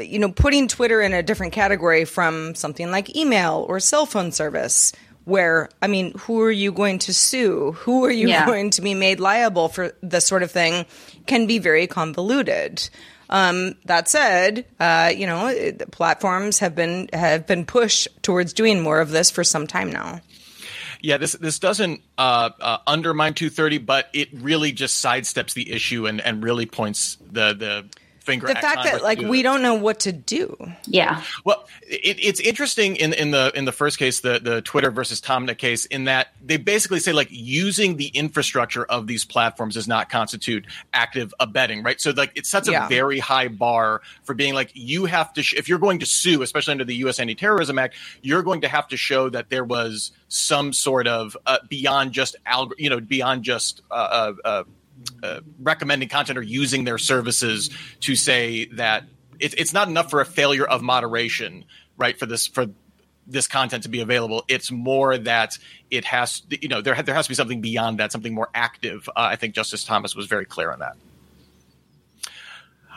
you 0.01 0.19
know 0.19 0.31
putting 0.31 0.67
Twitter 0.67 1.01
in 1.01 1.13
a 1.13 1.23
different 1.23 1.53
category 1.53 2.05
from 2.05 2.55
something 2.55 2.91
like 2.91 3.15
email 3.15 3.65
or 3.67 3.79
cell 3.79 4.05
phone 4.05 4.31
service 4.31 4.93
where 5.25 5.69
I 5.81 5.87
mean, 5.87 6.17
who 6.17 6.41
are 6.41 6.51
you 6.51 6.71
going 6.71 6.99
to 6.99 7.13
sue? 7.13 7.73
Who 7.73 8.05
are 8.05 8.11
you 8.11 8.27
yeah. 8.27 8.45
going 8.45 8.71
to 8.71 8.81
be 8.81 8.93
made 8.93 9.19
liable 9.19 9.69
for 9.69 9.95
this 10.01 10.25
sort 10.25 10.43
of 10.43 10.51
thing? 10.51 10.85
Can 11.25 11.47
be 11.47 11.59
very 11.59 11.87
convoluted. 11.87 12.89
Um, 13.29 13.75
that 13.85 14.09
said, 14.09 14.65
uh, 14.79 15.13
you 15.15 15.25
know, 15.25 15.71
platforms 15.91 16.59
have 16.59 16.75
been 16.75 17.09
have 17.13 17.47
been 17.47 17.65
pushed 17.65 18.09
towards 18.23 18.51
doing 18.51 18.81
more 18.81 18.99
of 18.99 19.11
this 19.11 19.31
for 19.31 19.43
some 19.43 19.67
time 19.67 19.91
now. 19.91 20.19
Yeah, 21.01 21.17
this 21.17 21.31
this 21.33 21.57
doesn't 21.57 22.01
uh, 22.17 22.49
uh, 22.59 22.77
undermine 22.85 23.33
230, 23.33 23.79
but 23.79 24.09
it 24.13 24.29
really 24.33 24.71
just 24.71 25.03
sidesteps 25.03 25.53
the 25.53 25.71
issue 25.71 26.07
and, 26.07 26.19
and 26.21 26.43
really 26.43 26.65
points 26.65 27.17
the 27.21 27.53
the 27.53 27.85
finger. 28.21 28.47
The 28.47 28.55
fact 28.55 28.83
that 28.83 29.03
like 29.03 29.19
we 29.19 29.41
don't 29.41 29.61
know 29.61 29.75
what 29.75 30.01
to 30.01 30.11
do. 30.11 30.55
Yeah. 30.85 31.23
Well, 31.43 31.67
it, 31.81 32.17
it's 32.21 32.39
interesting 32.39 32.95
in 32.95 33.13
in 33.13 33.31
the 33.31 33.51
in 33.55 33.65
the 33.65 33.71
first 33.71 33.97
case, 33.97 34.19
the 34.21 34.39
the 34.39 34.61
Twitter 34.61 34.91
versus 34.91 35.21
Taamneh 35.21 35.57
case, 35.57 35.85
in 35.85 36.05
that 36.05 36.29
they 36.43 36.57
basically 36.57 36.99
say 36.99 37.13
like 37.13 37.27
using 37.31 37.97
the 37.97 38.07
infrastructure 38.07 38.85
of 38.85 39.07
these 39.07 39.25
platforms 39.25 39.75
does 39.75 39.87
not 39.87 40.09
constitute 40.09 40.65
active 40.93 41.33
abetting, 41.39 41.83
right? 41.83 41.99
So 41.99 42.11
like 42.11 42.31
it 42.35 42.45
sets 42.45 42.67
a 42.85 42.89
very 42.89 43.19
high 43.19 43.47
bar 43.47 44.01
for 44.23 44.33
being 44.33 44.53
like 44.53 44.71
you 44.73 45.05
have 45.05 45.33
to 45.33 45.43
sh- 45.43 45.55
if 45.57 45.67
you're 45.67 45.79
going 45.79 45.99
to 45.99 46.05
sue, 46.05 46.41
especially 46.41 46.71
under 46.73 46.85
the 46.85 46.95
U.S. 46.97 47.19
Anti-Terrorism 47.19 47.77
Act, 47.79 47.95
you're 48.21 48.43
going 48.43 48.61
to 48.61 48.67
have 48.67 48.87
to 48.89 48.97
show 48.97 49.29
that 49.29 49.49
there 49.49 49.63
was 49.63 50.11
some 50.27 50.73
sort 50.73 51.07
of 51.07 51.35
uh, 51.45 51.57
beyond 51.69 52.11
just 52.11 52.35
alg- 52.45 52.73
you 52.77 52.89
know 52.89 52.99
beyond 52.99 53.43
just 53.43 53.81
uh, 53.91 54.33
uh, 54.43 54.63
uh 55.23 55.41
recommending 55.59 56.09
content 56.09 56.37
or 56.37 56.41
using 56.41 56.83
their 56.83 56.97
services 56.97 57.69
to 58.01 58.15
say 58.15 58.65
that 58.65 59.03
it, 59.39 59.55
it's 59.57 59.73
not 59.73 59.87
enough 59.87 60.09
for 60.09 60.21
a 60.21 60.25
failure 60.25 60.65
of 60.65 60.81
moderation, 60.81 61.65
right? 61.97 62.17
For 62.17 62.25
this 62.25 62.47
for 62.47 62.67
this 63.27 63.47
content 63.47 63.83
to 63.83 63.89
be 63.89 64.01
available. 64.01 64.43
It's 64.47 64.71
more 64.71 65.17
that 65.17 65.57
it 65.89 66.05
has, 66.05 66.43
you 66.49 66.67
know, 66.67 66.81
there 66.81 67.01
there 67.01 67.15
has 67.15 67.25
to 67.25 67.29
be 67.29 67.35
something 67.35 67.61
beyond 67.61 67.99
that, 67.99 68.11
something 68.11 68.33
more 68.33 68.49
active. 68.53 69.09
Uh, 69.09 69.13
I 69.17 69.35
think 69.35 69.55
Justice 69.55 69.83
Thomas 69.83 70.15
was 70.15 70.27
very 70.27 70.45
clear 70.45 70.71
on 70.71 70.79
that. 70.79 70.95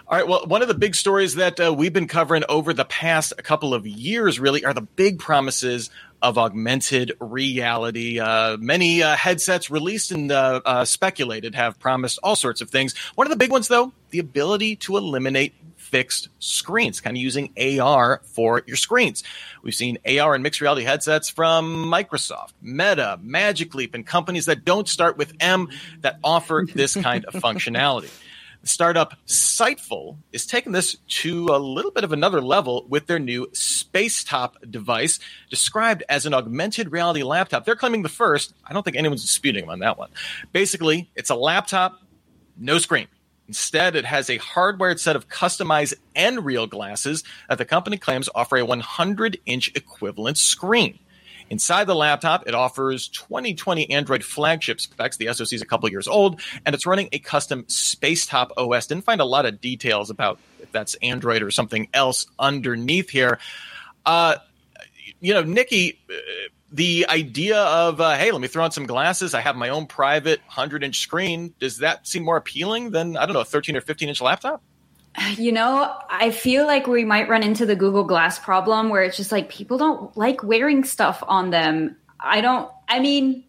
All 0.06 0.18
right. 0.18 0.28
Well, 0.28 0.44
one 0.46 0.60
of 0.60 0.68
the 0.68 0.74
big 0.74 0.94
stories 0.94 1.36
that 1.36 1.58
uh, 1.58 1.72
we've 1.72 1.92
been 1.92 2.08
covering 2.08 2.44
over 2.48 2.74
the 2.74 2.84
past 2.84 3.32
couple 3.42 3.72
of 3.72 3.86
years 3.86 4.38
really 4.38 4.62
are 4.62 4.74
the 4.74 4.82
big 4.82 5.18
promises 5.18 5.88
of 6.24 6.38
augmented 6.38 7.12
reality. 7.20 8.18
Uh, 8.18 8.56
many 8.56 9.02
uh, 9.02 9.14
headsets 9.14 9.70
released 9.70 10.10
and 10.10 10.32
uh, 10.32 10.62
uh, 10.64 10.84
speculated 10.86 11.54
have 11.54 11.78
promised 11.78 12.18
all 12.22 12.34
sorts 12.34 12.62
of 12.62 12.70
things. 12.70 12.96
One 13.14 13.26
of 13.26 13.30
the 13.30 13.36
big 13.36 13.50
ones, 13.50 13.68
though, 13.68 13.92
the 14.08 14.20
ability 14.20 14.76
to 14.76 14.96
eliminate 14.96 15.54
fixed 15.76 16.30
screens, 16.38 17.02
kind 17.02 17.14
of 17.14 17.22
using 17.22 17.52
AR 17.78 18.22
for 18.24 18.62
your 18.66 18.78
screens. 18.78 19.22
We've 19.62 19.74
seen 19.74 19.98
AR 20.06 20.32
and 20.34 20.42
mixed 20.42 20.62
reality 20.62 20.82
headsets 20.82 21.28
from 21.28 21.84
Microsoft, 21.84 22.54
Meta, 22.62 23.18
Magic 23.22 23.74
Leap, 23.74 23.94
and 23.94 24.06
companies 24.06 24.46
that 24.46 24.64
don't 24.64 24.88
start 24.88 25.18
with 25.18 25.34
M 25.40 25.68
that 26.00 26.18
offer 26.24 26.64
this 26.74 26.94
kind 26.96 27.26
of 27.26 27.34
functionality 27.34 28.10
startup 28.68 29.14
Sightful 29.26 30.16
is 30.32 30.46
taking 30.46 30.72
this 30.72 30.96
to 31.08 31.46
a 31.46 31.58
little 31.58 31.90
bit 31.90 32.04
of 32.04 32.12
another 32.12 32.40
level 32.40 32.86
with 32.88 33.06
their 33.06 33.18
new 33.18 33.46
Spacetop 33.52 34.70
device, 34.70 35.18
described 35.50 36.02
as 36.08 36.26
an 36.26 36.34
augmented 36.34 36.92
reality 36.92 37.22
laptop. 37.22 37.64
They're 37.64 37.76
claiming 37.76 38.02
the 38.02 38.08
first. 38.08 38.54
I 38.64 38.72
don't 38.72 38.82
think 38.82 38.96
anyone's 38.96 39.22
disputing 39.22 39.62
them 39.62 39.70
on 39.70 39.78
that 39.80 39.98
one. 39.98 40.10
Basically, 40.52 41.10
it's 41.14 41.30
a 41.30 41.34
laptop, 41.34 42.00
no 42.56 42.78
screen. 42.78 43.08
Instead, 43.46 43.94
it 43.94 44.06
has 44.06 44.30
a 44.30 44.38
hardwired 44.38 44.98
set 44.98 45.16
of 45.16 45.28
customized 45.28 45.94
Nreal 46.16 46.68
glasses 46.68 47.24
that 47.48 47.58
the 47.58 47.64
company 47.64 47.98
claims 47.98 48.28
offer 48.34 48.56
a 48.56 48.64
100 48.64 49.38
inch 49.44 49.70
equivalent 49.74 50.38
screen. 50.38 50.98
Inside 51.50 51.86
the 51.86 51.94
laptop, 51.94 52.46
it 52.46 52.54
offers 52.54 53.08
2020 53.08 53.90
Android 53.90 54.24
flagship 54.24 54.80
specs. 54.80 55.16
The 55.16 55.32
SoC 55.32 55.52
is 55.52 55.62
a 55.62 55.66
couple 55.66 55.88
years 55.90 56.08
old, 56.08 56.40
and 56.64 56.74
it's 56.74 56.86
running 56.86 57.08
a 57.12 57.18
custom 57.18 57.64
Spacetop 57.64 58.50
OS. 58.56 58.86
Didn't 58.86 59.04
find 59.04 59.20
a 59.20 59.24
lot 59.24 59.46
of 59.46 59.60
details 59.60 60.10
about 60.10 60.38
if 60.60 60.72
that's 60.72 60.94
Android 60.96 61.42
or 61.42 61.50
something 61.50 61.88
else 61.92 62.26
underneath 62.38 63.10
here. 63.10 63.38
Uh, 64.06 64.36
you 65.20 65.34
know, 65.34 65.42
Niki, 65.42 65.98
uh, 66.10 66.14
the 66.72 67.06
idea 67.08 67.58
of 67.58 68.00
uh, 68.00 68.16
hey, 68.16 68.32
let 68.32 68.40
me 68.40 68.48
throw 68.48 68.64
on 68.64 68.72
some 68.72 68.86
glasses. 68.86 69.32
I 69.32 69.40
have 69.40 69.54
my 69.54 69.68
own 69.68 69.86
private 69.86 70.40
100 70.40 70.82
inch 70.82 70.98
screen. 70.98 71.54
Does 71.60 71.78
that 71.78 72.06
seem 72.06 72.24
more 72.24 72.36
appealing 72.36 72.90
than 72.90 73.16
I 73.16 73.26
don't 73.26 73.34
know 73.34 73.40
a 73.40 73.44
13 73.44 73.76
or 73.76 73.80
15 73.80 74.08
inch 74.08 74.20
laptop? 74.20 74.62
You 75.36 75.52
know, 75.52 75.96
I 76.10 76.30
feel 76.30 76.66
like 76.66 76.86
we 76.86 77.04
might 77.04 77.28
run 77.28 77.42
into 77.42 77.66
the 77.66 77.76
Google 77.76 78.04
Glass 78.04 78.38
problem 78.38 78.88
where 78.88 79.04
it's 79.04 79.16
just 79.16 79.30
like 79.30 79.48
people 79.48 79.78
don't 79.78 80.16
like 80.16 80.42
wearing 80.42 80.82
stuff 80.82 81.22
on 81.26 81.50
them. 81.50 81.96
I 82.18 82.40
don't, 82.40 82.68
I 82.88 82.98
mean, 82.98 83.44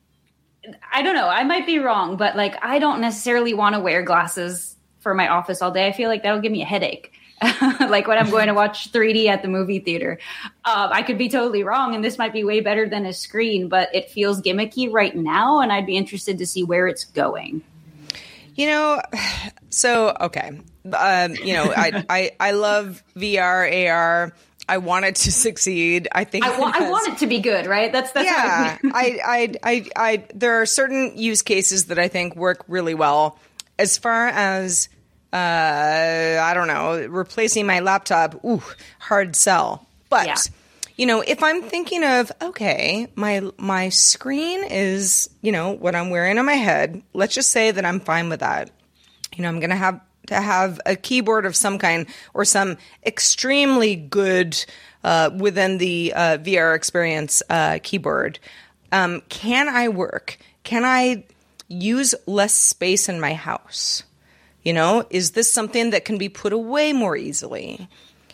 I 0.91 1.01
don't 1.01 1.15
know. 1.15 1.27
I 1.27 1.43
might 1.43 1.65
be 1.65 1.79
wrong, 1.79 2.17
but 2.17 2.35
like 2.35 2.55
I 2.63 2.79
don't 2.79 3.01
necessarily 3.01 3.53
want 3.53 3.75
to 3.75 3.81
wear 3.81 4.03
glasses 4.03 4.75
for 4.99 5.13
my 5.13 5.27
office 5.27 5.61
all 5.61 5.71
day. 5.71 5.87
I 5.87 5.91
feel 5.91 6.09
like 6.09 6.23
that'll 6.23 6.41
give 6.41 6.51
me 6.51 6.61
a 6.61 6.65
headache. 6.65 7.11
like 7.61 8.07
when 8.07 8.17
I'm 8.17 8.29
going 8.29 8.47
to 8.47 8.53
watch 8.55 8.91
3D 8.91 9.27
at 9.27 9.41
the 9.41 9.47
movie 9.47 9.79
theater. 9.79 10.19
Um, 10.63 10.89
I 10.91 11.03
could 11.03 11.17
be 11.17 11.29
totally 11.29 11.63
wrong, 11.63 11.95
and 11.95 12.03
this 12.03 12.17
might 12.17 12.33
be 12.33 12.43
way 12.43 12.59
better 12.61 12.87
than 12.87 13.05
a 13.05 13.13
screen, 13.13 13.69
but 13.69 13.93
it 13.93 14.09
feels 14.09 14.41
gimmicky 14.41 14.91
right 14.91 15.15
now, 15.15 15.59
and 15.61 15.71
I'd 15.71 15.85
be 15.85 15.97
interested 15.97 16.37
to 16.39 16.45
see 16.45 16.63
where 16.63 16.87
it's 16.87 17.05
going. 17.05 17.61
You 18.55 18.67
know, 18.67 19.01
so 19.69 20.15
okay, 20.21 20.59
um, 20.93 21.35
you 21.35 21.53
know, 21.53 21.73
I, 21.75 22.05
I 22.09 22.31
I 22.39 22.51
love 22.51 23.03
VR, 23.15 23.89
AR. 23.89 24.33
I 24.67 24.77
want 24.79 25.05
it 25.05 25.15
to 25.15 25.31
succeed. 25.31 26.07
I 26.11 26.23
think 26.23 26.45
I, 26.45 26.59
wa- 26.59 26.71
I 26.73 26.89
want 26.89 27.13
it 27.13 27.17
to 27.19 27.27
be 27.27 27.39
good, 27.39 27.67
right? 27.67 27.91
That's 27.91 28.11
that's 28.11 28.25
yeah. 28.25 28.77
I, 28.83 29.19
I, 29.25 29.53
I, 29.63 29.85
I, 29.95 30.23
there 30.33 30.61
are 30.61 30.65
certain 30.65 31.17
use 31.17 31.41
cases 31.41 31.85
that 31.85 31.99
I 31.99 32.07
think 32.07 32.35
work 32.35 32.63
really 32.67 32.93
well. 32.93 33.39
As 33.77 33.97
far 33.97 34.27
as 34.27 34.89
uh, 35.33 36.39
I 36.41 36.53
don't 36.53 36.67
know, 36.67 37.05
replacing 37.07 37.65
my 37.65 37.81
laptop, 37.81 38.43
ooh, 38.45 38.63
hard 38.99 39.35
sell. 39.35 39.85
But 40.09 40.27
yeah. 40.27 40.37
you 40.95 41.05
know, 41.05 41.21
if 41.21 41.43
I'm 41.43 41.61
thinking 41.61 42.03
of 42.03 42.31
okay, 42.41 43.07
my 43.15 43.41
my 43.57 43.89
screen 43.89 44.63
is 44.63 45.29
you 45.41 45.51
know 45.51 45.71
what 45.71 45.93
I'm 45.93 46.09
wearing 46.09 46.39
on 46.39 46.45
my 46.45 46.53
head. 46.53 47.03
Let's 47.13 47.35
just 47.35 47.51
say 47.51 47.71
that 47.71 47.85
I'm 47.85 47.99
fine 47.99 48.29
with 48.29 48.39
that. 48.39 48.71
You 49.35 49.43
know, 49.43 49.49
I'm 49.49 49.59
gonna 49.59 49.75
have 49.75 49.99
to 50.27 50.35
have 50.35 50.79
a 50.85 50.95
keyboard 50.95 51.45
of 51.45 51.55
some 51.55 51.77
kind 51.79 52.07
or 52.33 52.45
some 52.45 52.77
extremely 53.05 53.95
good 53.95 54.63
uh, 55.03 55.29
within 55.37 55.77
the 55.77 56.13
uh, 56.15 56.37
VR 56.37 56.75
experience 56.75 57.43
uh, 57.49 57.79
keyboard. 57.83 58.39
Um, 58.91 59.21
can 59.29 59.69
I 59.69 59.87
work? 59.89 60.37
Can 60.63 60.83
I 60.83 61.25
use 61.67 62.15
less 62.25 62.53
space 62.53 63.07
in 63.09 63.19
my 63.19 63.33
house? 63.33 64.03
You 64.63 64.73
know, 64.73 65.05
is 65.11 65.31
this 65.31 65.51
something 65.51 65.91
that 65.91 66.05
can 66.05 66.17
be 66.17 66.29
put 66.29 66.53
away 66.53 66.91
more 66.91 67.15
easily? 67.15 67.87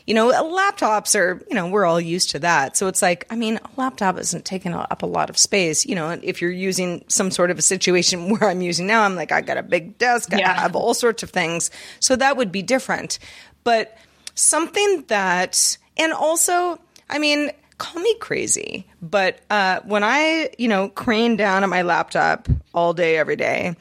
You 0.06 0.14
know, 0.14 0.32
laptops 0.32 1.18
are, 1.20 1.42
you 1.50 1.56
know, 1.56 1.68
we're 1.68 1.86
all 1.86 2.02
used 2.02 2.32
to 2.32 2.40
that. 2.40 2.76
So 2.76 2.88
it's 2.88 3.02
like, 3.02 3.26
I 3.30 3.36
mean, 3.36 3.58
a 3.58 3.70
laptop 3.80 4.18
isn't 4.18 4.46
taking 4.46 4.74
up 4.74 5.04
a 5.04 5.06
lot 5.06 5.30
of 5.30 5.38
space. 5.38 5.86
You 5.86 5.96
know, 5.96 6.20
if 6.22 6.42
you're 6.42 6.52
using 6.52 7.04
some 7.08 7.32
sort 7.32 7.52
of 7.52 7.60
a 7.60 7.62
situation 7.62 8.30
where 8.32 8.50
I'm 8.50 8.62
using 8.62 8.88
now, 8.88 9.04
I'm 9.04 9.16
like, 9.16 9.32
I 9.32 9.42
got 9.42 9.58
a 9.58 9.64
big 9.64 9.98
desk, 9.98 10.30
yeah. 10.32 10.52
I 10.52 10.54
have 10.62 10.76
all 10.76 10.94
sorts 10.94 11.24
of 11.24 11.30
things. 11.30 11.72
So 12.00 12.16
that 12.16 12.38
would 12.38 12.52
be 12.52 12.62
different. 12.62 13.20
But 13.64 13.98
something 14.36 15.04
that, 15.08 15.78
and 15.98 16.14
also, 16.14 16.80
I 17.10 17.20
mean, 17.20 17.52
call 17.78 18.02
me 18.02 18.16
crazy, 18.20 18.88
but 19.02 19.40
uh, 19.50 19.82
when 19.86 20.04
I, 20.04 20.52
you 20.58 20.68
know, 20.68 20.90
crane 20.90 21.36
down 21.36 21.64
at 21.64 21.70
my 21.70 21.82
laptop 21.82 22.48
all 22.74 22.94
day, 22.94 23.18
every 23.18 23.36
day, 23.36 23.76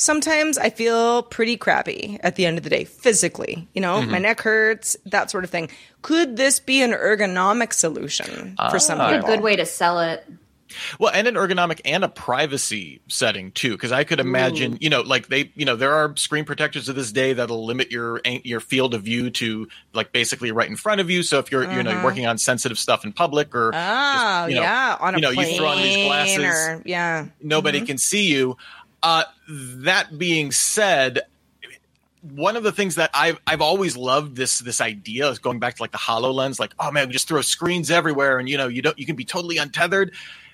sometimes 0.00 0.58
I 0.58 0.70
feel 0.70 1.22
pretty 1.22 1.56
crappy 1.56 2.18
at 2.22 2.36
the 2.36 2.46
end 2.46 2.58
of 2.58 2.64
the 2.64 2.70
day, 2.70 2.84
physically. 2.84 3.68
You 3.74 3.82
know, 3.82 4.00
my 4.00 4.06
mm-hmm. 4.06 4.22
neck 4.22 4.40
hurts, 4.40 4.96
that 5.06 5.30
sort 5.30 5.44
of 5.44 5.50
thing. 5.50 5.70
Could 6.02 6.36
this 6.36 6.58
be 6.58 6.82
an 6.82 6.92
ergonomic 6.92 7.72
solution 7.72 8.54
for 8.56 8.76
ah. 8.76 8.78
some 8.78 9.00
a 9.00 9.22
good 9.22 9.40
way 9.40 9.56
to 9.56 9.66
sell 9.66 10.00
it. 10.00 10.26
Well, 11.00 11.10
and 11.12 11.26
an 11.26 11.34
ergonomic 11.34 11.80
and 11.84 12.04
a 12.04 12.08
privacy 12.08 13.00
setting 13.08 13.50
too, 13.50 13.72
because 13.72 13.90
I 13.90 14.04
could 14.04 14.20
imagine, 14.20 14.78
you 14.80 14.88
know, 14.88 15.00
like 15.00 15.26
they, 15.26 15.50
you 15.56 15.64
know, 15.64 15.74
there 15.74 15.92
are 15.92 16.16
screen 16.16 16.44
protectors 16.44 16.88
of 16.88 16.94
this 16.94 17.10
day 17.10 17.32
that'll 17.32 17.66
limit 17.66 17.90
your 17.90 18.20
your 18.24 18.60
field 18.60 18.94
of 18.94 19.02
view 19.02 19.30
to 19.30 19.66
like 19.92 20.12
basically 20.12 20.52
right 20.52 20.68
in 20.68 20.76
front 20.76 21.00
of 21.00 21.10
you. 21.10 21.24
So 21.24 21.40
if 21.40 21.50
you're, 21.50 21.62
you 21.62 21.68
know, 21.82 21.90
you're 21.90 21.98
uh-huh. 21.98 22.04
working 22.04 22.26
on 22.26 22.38
sensitive 22.38 22.78
stuff 22.78 23.04
in 23.04 23.12
public 23.12 23.52
or, 23.54 23.68
Oh, 23.68 23.72
just, 23.74 24.50
you 24.50 24.54
know, 24.54 24.62
yeah, 24.62 24.96
on 25.00 25.14
a 25.14 25.18
you 25.18 25.22
know, 25.22 25.32
plane 25.32 25.50
you 25.50 25.56
throw 25.56 25.68
on 25.68 25.78
these 25.78 26.06
glasses, 26.06 26.44
or 26.44 26.82
yeah. 26.84 27.26
nobody 27.42 27.78
mm-hmm. 27.78 27.86
can 27.86 27.98
see 27.98 28.28
you. 28.32 28.56
Uh, 29.02 29.24
that 29.48 30.18
being 30.18 30.52
said, 30.52 31.20
one 32.22 32.56
of 32.56 32.62
the 32.62 32.72
things 32.72 32.96
that 32.96 33.10
I've 33.14 33.38
I've 33.46 33.60
always 33.60 33.96
loved 33.96 34.36
this 34.36 34.58
this 34.58 34.80
idea 34.80 35.28
is 35.28 35.38
going 35.38 35.58
back 35.58 35.76
to 35.76 35.82
like 35.82 35.92
the 35.92 35.98
Hololens, 35.98 36.58
like 36.58 36.74
oh 36.78 36.90
man, 36.90 37.08
we 37.08 37.12
just 37.12 37.28
throw 37.28 37.40
screens 37.40 37.90
everywhere, 37.90 38.38
and 38.38 38.48
you 38.48 38.58
know 38.58 38.68
you 38.68 38.82
don't 38.82 38.98
you 38.98 39.06
can 39.06 39.16
be 39.16 39.24
totally 39.24 39.58
untethered. 39.58 40.12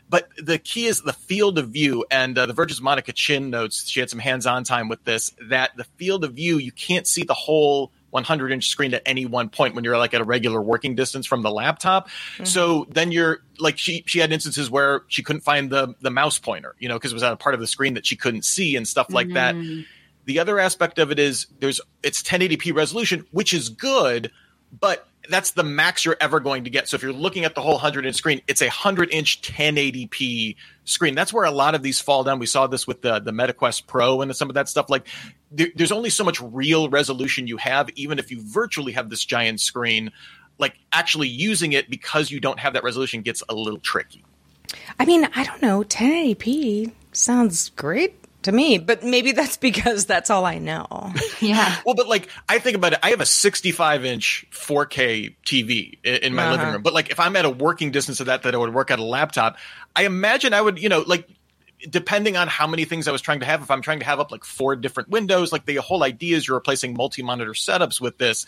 But 0.09 0.29
the 0.41 0.59
key 0.59 0.87
is 0.87 1.03
the 1.03 1.13
field 1.13 1.59
of 1.59 1.71
view, 1.71 2.05
and 2.11 2.39
uh, 2.39 2.47
the 2.47 2.53
Verge's 2.53 2.81
Monica 2.81 3.13
Chin 3.13 3.51
notes 3.51 3.89
she 3.89 3.99
had 3.99 4.09
some 4.09 4.21
hands-on 4.21 4.63
time 4.63 4.89
with 4.89 5.03
this. 5.05 5.33
That 5.49 5.77
the 5.77 5.85
field 5.85 6.23
of 6.23 6.35
view, 6.35 6.59
you 6.59 6.71
can't 6.71 7.07
see 7.07 7.25
the 7.25 7.35
whole 7.35 7.91
100 8.11 8.53
inch 8.53 8.69
screen 8.69 8.95
at 8.95 9.03
any 9.05 9.27
one 9.27 9.49
point 9.49 9.75
when 9.75 9.85
you're 9.85 9.99
like 9.99 10.15
at 10.15 10.21
a 10.21 10.25
regular 10.25 10.61
working 10.63 10.95
distance 10.95 11.27
from 11.27 11.43
the 11.43 11.51
laptop. 11.51 12.09
Mm-hmm. 12.09 12.45
So 12.45 12.87
then 12.91 13.13
you're 13.13 13.39
like 13.59 13.79
she 13.79 14.05
she 14.07 14.19
had 14.19 14.33
instances 14.33 14.71
where 14.71 15.03
she 15.09 15.23
couldn't 15.23 15.43
find 15.43 15.71
the 15.71 15.95
the 16.01 16.11
mouse 16.11 16.39
pointer, 16.39 16.75
you 16.79 16.89
know, 16.89 16.97
because 16.97 17.13
it 17.13 17.15
was 17.15 17.23
at 17.23 17.33
a 17.33 17.37
part 17.37 17.55
of 17.55 17.61
the 17.61 17.67
screen 17.67 17.95
that 17.95 18.07
she 18.07 18.17
couldn't 18.17 18.45
see 18.45 18.77
and 18.77 18.87
stuff 18.87 19.11
like 19.11 19.33
that. 19.33 19.55
Mm-hmm. 19.55 19.83
The 20.25 20.41
other 20.41 20.59
aspect 20.59 20.99
of 20.99 21.11
it 21.11 21.19
is 21.19 21.47
there's 21.61 21.81
it's 22.03 22.23
1080p 22.23 22.75
resolution, 22.75 23.27
which 23.31 23.55
is 23.55 23.69
good, 23.69 24.31
but 24.79 25.07
that's 25.29 25.53
the 25.53 25.63
max 25.63 26.05
you're 26.05 26.17
ever 26.21 26.41
going 26.41 26.65
to 26.65 26.71
get. 26.71 26.89
So 26.89 26.97
if 26.97 27.03
you're 27.03 27.13
looking 27.13 27.45
at 27.45 27.55
the 27.55 27.61
whole 27.61 27.75
100 27.75 28.07
inch 28.07 28.17
screen, 28.17 28.41
it's 28.47 28.63
a 28.63 28.67
100 28.67 29.11
inch 29.11 29.43
1080p 29.43 30.57
screen. 30.85 31.15
That's 31.15 31.33
where 31.33 31.45
a 31.45 31.51
lot 31.51 31.75
of 31.75 31.83
these 31.83 32.01
fall 32.01 32.25
down. 32.25 32.39
We 32.39 32.47
saw 32.47 32.67
this 32.67 32.87
with 32.87 33.03
the 33.03 33.19
the 33.21 33.33
MetaQuest 33.33 33.87
Pro 33.87 34.23
and 34.23 34.35
some 34.35 34.49
of 34.49 34.55
that 34.55 34.69
stuff. 34.69 34.91
Like 34.91 35.07
there, 35.51 35.69
there's 35.75 35.93
only 35.93 36.11
so 36.11 36.25
much 36.25 36.41
real 36.41 36.89
resolution 36.89 37.47
you 37.47 37.57
have, 37.57 37.91
even 37.91 38.19
if 38.19 38.31
you 38.31 38.41
virtually 38.41 38.93
have 38.93 39.11
this 39.11 39.25
giant 39.25 39.61
screen. 39.61 40.13
Like 40.59 40.75
actually 40.93 41.29
using 41.29 41.73
it 41.73 41.91
because 41.91 42.31
you 42.31 42.41
don't 42.41 42.59
have 42.59 42.73
that 42.73 42.83
resolution 42.83 43.23
gets 43.23 43.43
a 43.49 43.55
little 43.55 43.81
tricky. 43.81 44.25
I 44.99 45.05
mean, 45.05 45.29
I 45.35 45.45
don't 45.45 45.61
know. 45.61 45.85
1080p 45.85 46.93
sounds 47.13 47.71
great 47.71 48.26
to 48.47 48.53
me, 48.53 48.79
but 48.79 49.05
maybe 49.05 49.33
that's 49.33 49.57
because 49.67 50.07
that's 50.07 50.31
all 50.31 50.45
I 50.45 50.59
know. 50.59 51.13
Yeah. 51.41 51.77
Well, 51.85 51.95
but 51.95 52.09
like 52.09 52.29
I 52.49 52.59
think 52.59 52.77
about 52.77 52.95
it, 52.95 52.99
I 53.03 53.11
have 53.11 53.21
a 53.21 53.27
65 53.27 54.05
inch 54.05 54.47
4K 54.51 55.37
TV 55.45 55.99
in, 56.03 56.15
in 56.17 56.35
my 56.35 56.51
living 56.51 56.61
uh-huh. 56.65 56.73
room. 56.75 56.83
But 56.83 56.95
like 56.95 57.11
if 57.11 57.21
I'm 57.21 57.37
at 57.37 57.45
a 57.45 57.51
working 57.51 57.91
distance 57.91 58.21
of 58.21 58.27
that, 58.27 58.43
that 58.45 58.55
I 58.55 58.59
would 58.59 58.73
work 58.73 58.91
at 58.91 58.99
a 58.99 59.05
laptop, 59.05 59.57
I 59.95 60.05
imagine 60.05 60.55
I 60.55 60.61
would, 60.61 60.81
you 60.83 60.89
know, 60.89 61.05
like 61.07 61.29
depending 61.91 62.37
on 62.37 62.49
how 62.49 62.67
many 62.67 62.85
things 62.85 63.07
I 63.07 63.13
was 63.13 63.21
trying 63.21 63.41
to 63.41 63.47
have, 63.47 63.63
if 63.63 63.71
I'm 63.71 63.83
trying 63.83 63.99
to 64.01 64.07
have 64.07 64.19
up 64.19 64.33
like 64.33 64.45
four 64.45 64.77
different 64.77 65.11
windows, 65.11 65.53
like 65.53 65.67
the 65.67 65.77
whole 65.77 66.03
idea 66.03 66.37
is 66.37 66.49
you're 66.49 66.57
replacing 66.57 66.95
multi 66.95 67.23
monitor 67.23 67.53
setups 67.53 68.01
with 68.01 68.19
this. 68.19 68.47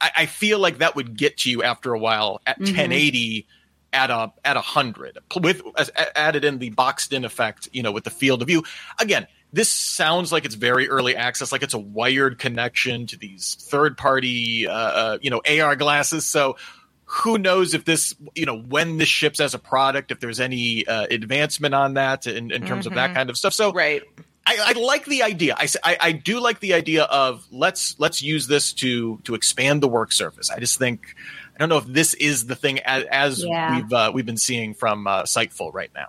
I, 0.00 0.10
I 0.18 0.26
feel 0.26 0.58
like 0.58 0.78
that 0.78 0.96
would 0.96 1.16
get 1.16 1.38
to 1.38 1.50
you 1.50 1.62
after 1.62 1.92
a 1.94 1.98
while 1.98 2.40
at 2.46 2.56
mm-hmm. 2.56 2.76
1080 2.76 3.46
at 3.94 4.10
a 4.10 4.32
at 4.44 4.56
a 4.56 4.60
hundred 4.60 5.18
with 5.40 5.62
as, 5.78 5.90
added 6.16 6.44
in 6.44 6.58
the 6.58 6.70
boxed 6.70 7.12
in 7.12 7.24
effect, 7.24 7.68
you 7.72 7.82
know, 7.82 7.92
with 7.92 8.04
the 8.04 8.10
field 8.10 8.42
of 8.42 8.48
view. 8.48 8.64
Again, 8.98 9.26
this 9.54 9.70
sounds 9.70 10.32
like 10.32 10.44
it's 10.44 10.56
very 10.56 10.88
early 10.88 11.14
access, 11.14 11.52
like 11.52 11.62
it's 11.62 11.74
a 11.74 11.78
wired 11.78 12.40
connection 12.40 13.06
to 13.06 13.16
these 13.16 13.56
third 13.70 13.96
party, 13.96 14.66
uh, 14.66 14.72
uh, 14.72 15.18
you 15.22 15.30
know, 15.30 15.40
AR 15.48 15.76
glasses. 15.76 16.26
So 16.26 16.56
who 17.04 17.38
knows 17.38 17.72
if 17.72 17.84
this, 17.84 18.16
you 18.34 18.46
know, 18.46 18.58
when 18.58 18.98
this 18.98 19.08
ships 19.08 19.38
as 19.38 19.54
a 19.54 19.58
product, 19.60 20.10
if 20.10 20.18
there's 20.18 20.40
any 20.40 20.84
uh, 20.88 21.06
advancement 21.08 21.72
on 21.72 21.94
that 21.94 22.26
in, 22.26 22.50
in 22.50 22.66
terms 22.66 22.86
of 22.88 22.94
that 22.94 23.14
kind 23.14 23.30
of 23.30 23.36
stuff. 23.36 23.54
So 23.54 23.72
right. 23.72 24.02
I, 24.44 24.56
I 24.60 24.72
like 24.72 25.04
the 25.04 25.22
idea. 25.22 25.54
I, 25.56 25.68
I, 25.84 25.96
I, 26.00 26.12
do 26.12 26.40
like 26.40 26.60
the 26.60 26.74
idea 26.74 27.04
of 27.04 27.46
let's 27.50 27.98
let's 27.98 28.22
use 28.22 28.46
this 28.46 28.74
to 28.74 29.18
to 29.24 29.34
expand 29.34 29.82
the 29.82 29.88
work 29.88 30.12
surface. 30.12 30.50
I 30.50 30.58
just 30.58 30.78
think 30.78 31.14
I 31.54 31.58
don't 31.58 31.70
know 31.70 31.78
if 31.78 31.86
this 31.86 32.12
is 32.12 32.46
the 32.46 32.54
thing 32.54 32.80
as, 32.80 33.04
as 33.04 33.44
Yeah. 33.44 33.76
we've 33.76 33.92
uh, 33.92 34.10
we've 34.12 34.26
been 34.26 34.36
seeing 34.36 34.74
from 34.74 35.06
uh, 35.06 35.22
Sightful 35.22 35.72
right 35.72 35.90
now. 35.94 36.08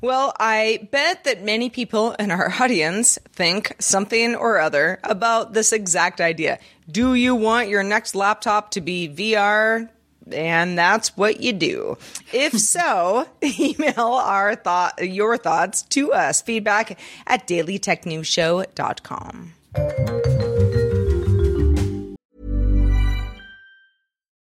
Well, 0.00 0.32
I 0.38 0.88
bet 0.92 1.24
that 1.24 1.42
many 1.42 1.70
people 1.70 2.12
in 2.12 2.30
our 2.30 2.52
audience 2.60 3.18
think 3.32 3.74
something 3.80 4.36
or 4.36 4.58
other 4.58 5.00
about 5.02 5.54
this 5.54 5.72
exact 5.72 6.20
idea. 6.20 6.60
Do 6.90 7.14
you 7.14 7.34
want 7.34 7.68
your 7.68 7.82
next 7.82 8.14
laptop 8.14 8.70
to 8.72 8.80
be 8.80 9.08
VR? 9.08 9.88
And 10.30 10.78
that's 10.78 11.16
what 11.16 11.40
you 11.40 11.52
do. 11.52 11.98
If 12.32 12.56
so, 12.60 13.26
email 13.42 13.98
our 13.98 14.54
thought, 14.54 15.02
your 15.02 15.36
thoughts 15.36 15.82
to 15.82 16.12
us. 16.12 16.42
Feedback 16.42 16.96
at 17.26 17.48
dailytechnewsshow.com. 17.48 19.54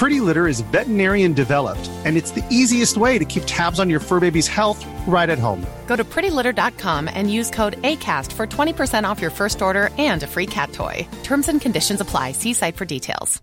Pretty 0.00 0.20
Litter 0.20 0.46
is 0.48 0.62
veterinarian 0.72 1.34
developed, 1.34 1.90
and 2.06 2.16
it's 2.16 2.30
the 2.30 2.42
easiest 2.48 2.96
way 2.96 3.18
to 3.18 3.26
keep 3.26 3.42
tabs 3.44 3.78
on 3.78 3.90
your 3.90 4.00
fur 4.00 4.18
baby's 4.18 4.48
health 4.48 4.82
right 5.06 5.28
at 5.28 5.38
home. 5.38 5.60
Go 5.86 5.94
to 5.94 6.04
prettylitter.com 6.04 7.06
and 7.12 7.30
use 7.30 7.50
code 7.50 7.76
ACAST 7.82 8.32
for 8.32 8.46
20% 8.46 9.04
off 9.04 9.20
your 9.20 9.30
first 9.30 9.60
order 9.60 9.90
and 9.98 10.22
a 10.22 10.26
free 10.26 10.46
cat 10.46 10.72
toy. 10.72 11.06
Terms 11.22 11.48
and 11.48 11.60
conditions 11.60 12.00
apply. 12.00 12.32
See 12.32 12.54
site 12.54 12.76
for 12.76 12.86
details. 12.86 13.42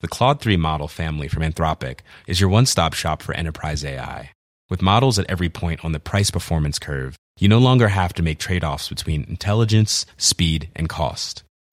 The 0.00 0.08
Claude 0.08 0.40
3 0.40 0.56
model 0.56 0.88
family 0.88 1.28
from 1.28 1.44
Anthropic 1.44 2.00
is 2.26 2.40
your 2.40 2.50
one 2.50 2.66
stop 2.66 2.94
shop 2.94 3.22
for 3.22 3.32
enterprise 3.32 3.84
AI. 3.84 4.32
With 4.68 4.82
models 4.82 5.20
at 5.20 5.30
every 5.30 5.50
point 5.50 5.84
on 5.84 5.92
the 5.92 6.00
price 6.00 6.32
performance 6.32 6.80
curve, 6.80 7.16
you 7.38 7.46
no 7.46 7.58
longer 7.58 7.86
have 7.86 8.12
to 8.14 8.24
make 8.24 8.40
trade 8.40 8.64
offs 8.64 8.88
between 8.88 9.22
intelligence, 9.28 10.04
speed, 10.16 10.68
and 10.74 10.88
cost. 10.88 11.44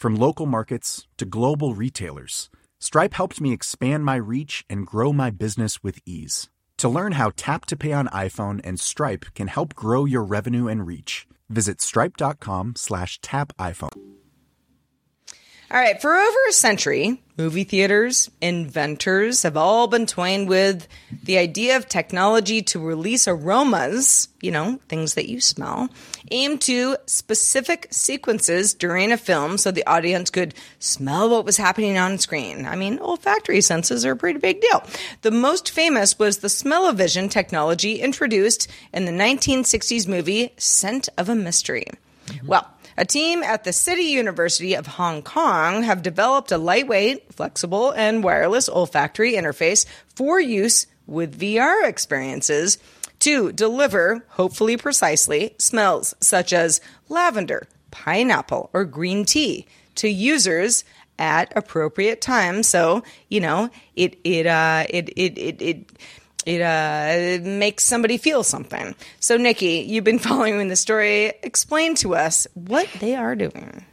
From 0.00 0.16
local 0.16 0.46
markets 0.46 1.06
to 1.18 1.26
global 1.26 1.74
retailers, 1.74 2.48
Stripe 2.78 3.12
helped 3.12 3.38
me 3.38 3.52
expand 3.52 4.02
my 4.02 4.16
reach 4.16 4.64
and 4.70 4.86
grow 4.86 5.12
my 5.12 5.28
business 5.28 5.82
with 5.82 5.98
ease. 6.06 6.48
To 6.78 6.88
learn 6.88 7.12
how 7.12 7.32
Tap 7.36 7.66
to 7.66 7.76
Pay 7.76 7.92
on 7.92 8.06
iPhone 8.06 8.62
and 8.64 8.80
Stripe 8.80 9.26
can 9.34 9.48
help 9.48 9.74
grow 9.74 10.06
your 10.06 10.24
revenue 10.24 10.68
and 10.68 10.86
reach, 10.86 11.26
visit 11.50 11.82
stripe.com 11.82 12.76
slash 12.76 13.20
tap 13.20 13.52
iPhone. 13.58 14.19
All 15.72 15.78
right, 15.78 16.02
for 16.02 16.16
over 16.16 16.38
a 16.48 16.52
century, 16.52 17.22
movie 17.36 17.62
theaters, 17.62 18.28
inventors 18.40 19.44
have 19.44 19.56
all 19.56 19.86
been 19.86 20.04
toying 20.04 20.46
with 20.46 20.88
the 21.22 21.38
idea 21.38 21.76
of 21.76 21.88
technology 21.88 22.60
to 22.62 22.80
release 22.80 23.28
aromas, 23.28 24.26
you 24.40 24.50
know, 24.50 24.80
things 24.88 25.14
that 25.14 25.28
you 25.28 25.40
smell, 25.40 25.88
aimed 26.32 26.60
to 26.62 26.96
specific 27.06 27.86
sequences 27.92 28.74
during 28.74 29.12
a 29.12 29.16
film 29.16 29.56
so 29.58 29.70
the 29.70 29.86
audience 29.86 30.28
could 30.28 30.54
smell 30.80 31.30
what 31.30 31.44
was 31.44 31.56
happening 31.56 31.96
on 31.96 32.18
screen. 32.18 32.66
I 32.66 32.74
mean, 32.74 32.98
olfactory 32.98 33.60
senses 33.60 34.04
are 34.04 34.12
a 34.12 34.16
pretty 34.16 34.40
big 34.40 34.60
deal. 34.60 34.82
The 35.22 35.30
most 35.30 35.70
famous 35.70 36.18
was 36.18 36.38
the 36.38 36.48
smell-o-vision 36.48 37.28
technology 37.28 38.00
introduced 38.00 38.66
in 38.92 39.04
the 39.04 39.12
1960s 39.12 40.08
movie 40.08 40.52
Scent 40.56 41.08
of 41.16 41.28
a 41.28 41.36
Mystery. 41.36 41.86
Well, 42.44 42.68
a 42.96 43.04
team 43.04 43.42
at 43.42 43.64
the 43.64 43.72
City 43.72 44.02
University 44.02 44.74
of 44.74 44.86
Hong 44.86 45.22
Kong 45.22 45.82
have 45.82 46.02
developed 46.02 46.52
a 46.52 46.58
lightweight, 46.58 47.32
flexible, 47.32 47.90
and 47.92 48.22
wireless 48.22 48.68
olfactory 48.68 49.32
interface 49.32 49.86
for 50.14 50.40
use 50.40 50.86
with 51.06 51.38
VR 51.38 51.88
experiences 51.88 52.78
to 53.20 53.52
deliver, 53.52 54.24
hopefully 54.30 54.76
precisely, 54.76 55.54
smells 55.58 56.14
such 56.20 56.52
as 56.52 56.80
lavender, 57.08 57.68
pineapple, 57.90 58.70
or 58.72 58.84
green 58.84 59.24
tea 59.24 59.66
to 59.96 60.08
users 60.08 60.84
at 61.18 61.52
appropriate 61.54 62.20
times. 62.20 62.66
So, 62.66 63.04
you 63.28 63.40
know, 63.40 63.68
it 63.94 64.18
it 64.24 64.46
uh 64.46 64.86
it 64.88 65.10
it 65.10 65.38
it, 65.38 65.62
it 65.62 65.90
it 66.46 66.60
uh, 66.60 67.42
makes 67.42 67.84
somebody 67.84 68.16
feel 68.16 68.42
something. 68.42 68.94
So, 69.20 69.38
Niki, 69.38 69.86
you've 69.86 70.04
been 70.04 70.18
following 70.30 70.68
the 70.68 70.76
story. 70.76 71.32
Explain 71.42 71.94
to 71.96 72.14
us 72.14 72.46
what 72.54 72.88
they 73.00 73.14
are 73.14 73.36
doing. 73.36 73.84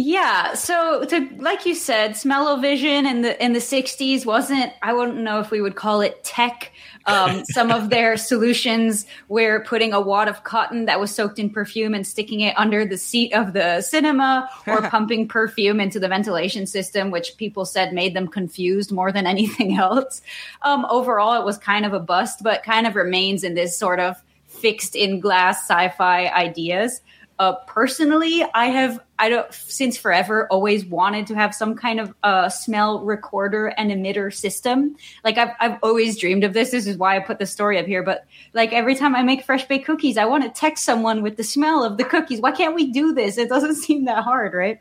Yeah, 0.00 0.54
so 0.54 1.04
to 1.06 1.28
like 1.38 1.66
you 1.66 1.74
said, 1.74 2.16
smell-o-vision 2.16 3.04
in 3.04 3.22
the 3.22 3.44
in 3.44 3.52
the 3.52 3.58
'60s 3.58 4.24
wasn't. 4.24 4.72
I 4.80 4.92
wouldn't 4.92 5.18
know 5.18 5.40
if 5.40 5.50
we 5.50 5.60
would 5.60 5.74
call 5.74 6.02
it 6.02 6.22
tech. 6.22 6.70
Um, 7.08 7.44
some 7.46 7.70
of 7.70 7.88
their 7.88 8.16
solutions 8.18 9.06
were 9.28 9.64
putting 9.64 9.94
a 9.94 10.00
wad 10.00 10.28
of 10.28 10.44
cotton 10.44 10.84
that 10.84 11.00
was 11.00 11.10
soaked 11.10 11.38
in 11.38 11.48
perfume 11.48 11.94
and 11.94 12.06
sticking 12.06 12.40
it 12.40 12.56
under 12.58 12.84
the 12.84 12.98
seat 12.98 13.32
of 13.32 13.54
the 13.54 13.80
cinema, 13.80 14.48
or 14.66 14.82
pumping 14.90 15.26
perfume 15.26 15.80
into 15.80 15.98
the 15.98 16.08
ventilation 16.08 16.66
system, 16.66 17.10
which 17.10 17.36
people 17.38 17.64
said 17.64 17.94
made 17.94 18.14
them 18.14 18.28
confused 18.28 18.92
more 18.92 19.10
than 19.10 19.26
anything 19.26 19.76
else. 19.78 20.20
Um, 20.62 20.86
overall, 20.90 21.40
it 21.40 21.44
was 21.44 21.56
kind 21.56 21.86
of 21.86 21.94
a 21.94 22.00
bust, 22.00 22.42
but 22.42 22.62
kind 22.62 22.86
of 22.86 22.94
remains 22.94 23.42
in 23.42 23.54
this 23.54 23.76
sort 23.76 24.00
of 24.00 24.22
fixed 24.46 24.94
in 24.94 25.20
glass 25.20 25.62
sci-fi 25.62 26.26
ideas. 26.28 27.00
Uh, 27.38 27.54
personally, 27.66 28.44
I 28.52 28.66
have 28.66 29.00
I 29.20 29.28
don't 29.28 29.52
since 29.52 29.96
forever 29.96 30.48
always 30.50 30.84
wanted 30.84 31.28
to 31.28 31.34
have 31.34 31.54
some 31.54 31.76
kind 31.76 32.00
of 32.00 32.12
uh, 32.24 32.48
smell 32.48 33.04
recorder 33.04 33.68
and 33.68 33.92
emitter 33.92 34.34
system. 34.34 34.96
Like 35.22 35.38
I've 35.38 35.54
I've 35.60 35.78
always 35.82 36.18
dreamed 36.18 36.42
of 36.42 36.52
this. 36.52 36.72
This 36.72 36.86
is 36.88 36.96
why 36.96 37.16
I 37.16 37.20
put 37.20 37.38
the 37.38 37.46
story 37.46 37.78
up 37.78 37.86
here. 37.86 38.02
But 38.02 38.26
like 38.54 38.72
every 38.72 38.96
time 38.96 39.14
I 39.14 39.22
make 39.22 39.44
fresh 39.44 39.66
baked 39.68 39.86
cookies, 39.86 40.16
I 40.16 40.24
want 40.24 40.42
to 40.44 40.50
text 40.50 40.84
someone 40.84 41.22
with 41.22 41.36
the 41.36 41.44
smell 41.44 41.84
of 41.84 41.96
the 41.96 42.04
cookies. 42.04 42.40
Why 42.40 42.50
can't 42.50 42.74
we 42.74 42.90
do 42.90 43.14
this? 43.14 43.38
It 43.38 43.48
doesn't 43.48 43.74
seem 43.86 44.06
that 44.06 44.24
hard, 44.24 44.52
right? 44.52 44.80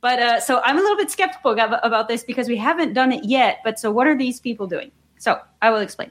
But 0.00 0.18
uh, 0.20 0.40
so 0.40 0.60
I'm 0.64 0.78
a 0.78 0.80
little 0.80 0.96
bit 0.96 1.10
skeptical 1.10 1.52
about, 1.52 1.80
about 1.84 2.08
this 2.08 2.24
because 2.24 2.48
we 2.48 2.56
haven't 2.56 2.94
done 2.94 3.12
it 3.12 3.24
yet. 3.24 3.58
But 3.62 3.78
so 3.78 3.90
what 3.90 4.06
are 4.06 4.16
these 4.16 4.40
people 4.40 4.66
doing? 4.66 4.90
So 5.18 5.38
I 5.60 5.70
will 5.70 5.78
explain. 5.78 6.10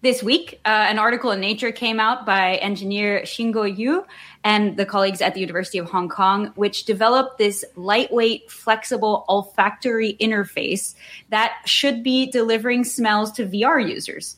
This 0.00 0.22
week, 0.22 0.60
uh, 0.64 0.68
an 0.68 1.00
article 1.00 1.32
in 1.32 1.40
Nature 1.40 1.72
came 1.72 1.98
out 1.98 2.24
by 2.24 2.54
engineer 2.56 3.22
Xinge 3.24 3.76
Yu 3.76 4.04
and 4.44 4.76
the 4.76 4.86
colleagues 4.86 5.20
at 5.20 5.34
the 5.34 5.40
University 5.40 5.78
of 5.78 5.90
Hong 5.90 6.08
Kong, 6.08 6.52
which 6.54 6.84
developed 6.84 7.36
this 7.36 7.64
lightweight, 7.74 8.48
flexible 8.48 9.24
olfactory 9.28 10.16
interface 10.20 10.94
that 11.30 11.54
should 11.64 12.04
be 12.04 12.30
delivering 12.30 12.84
smells 12.84 13.32
to 13.32 13.46
VR 13.46 13.80
users. 13.88 14.36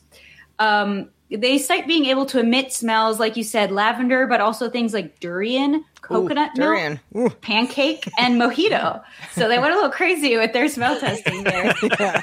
Um, 0.57 1.09
they 1.29 1.59
cite 1.59 1.87
being 1.87 2.05
able 2.05 2.25
to 2.27 2.39
emit 2.39 2.73
smells, 2.73 3.19
like 3.19 3.37
you 3.37 3.43
said, 3.43 3.71
lavender, 3.71 4.25
but 4.25 4.41
also 4.41 4.67
things 4.67 4.93
like 4.95 5.19
durian, 5.19 5.85
coconut 6.01 6.55
durian. 6.55 6.99
milk, 7.13 7.39
pancake, 7.39 8.09
and 8.17 8.41
mojito. 8.41 9.03
So 9.33 9.47
they 9.47 9.59
went 9.59 9.71
a 9.71 9.75
little 9.75 9.91
crazy 9.91 10.35
with 10.37 10.53
their 10.53 10.67
smell 10.67 10.99
testing 10.99 11.43
there. 11.43 11.73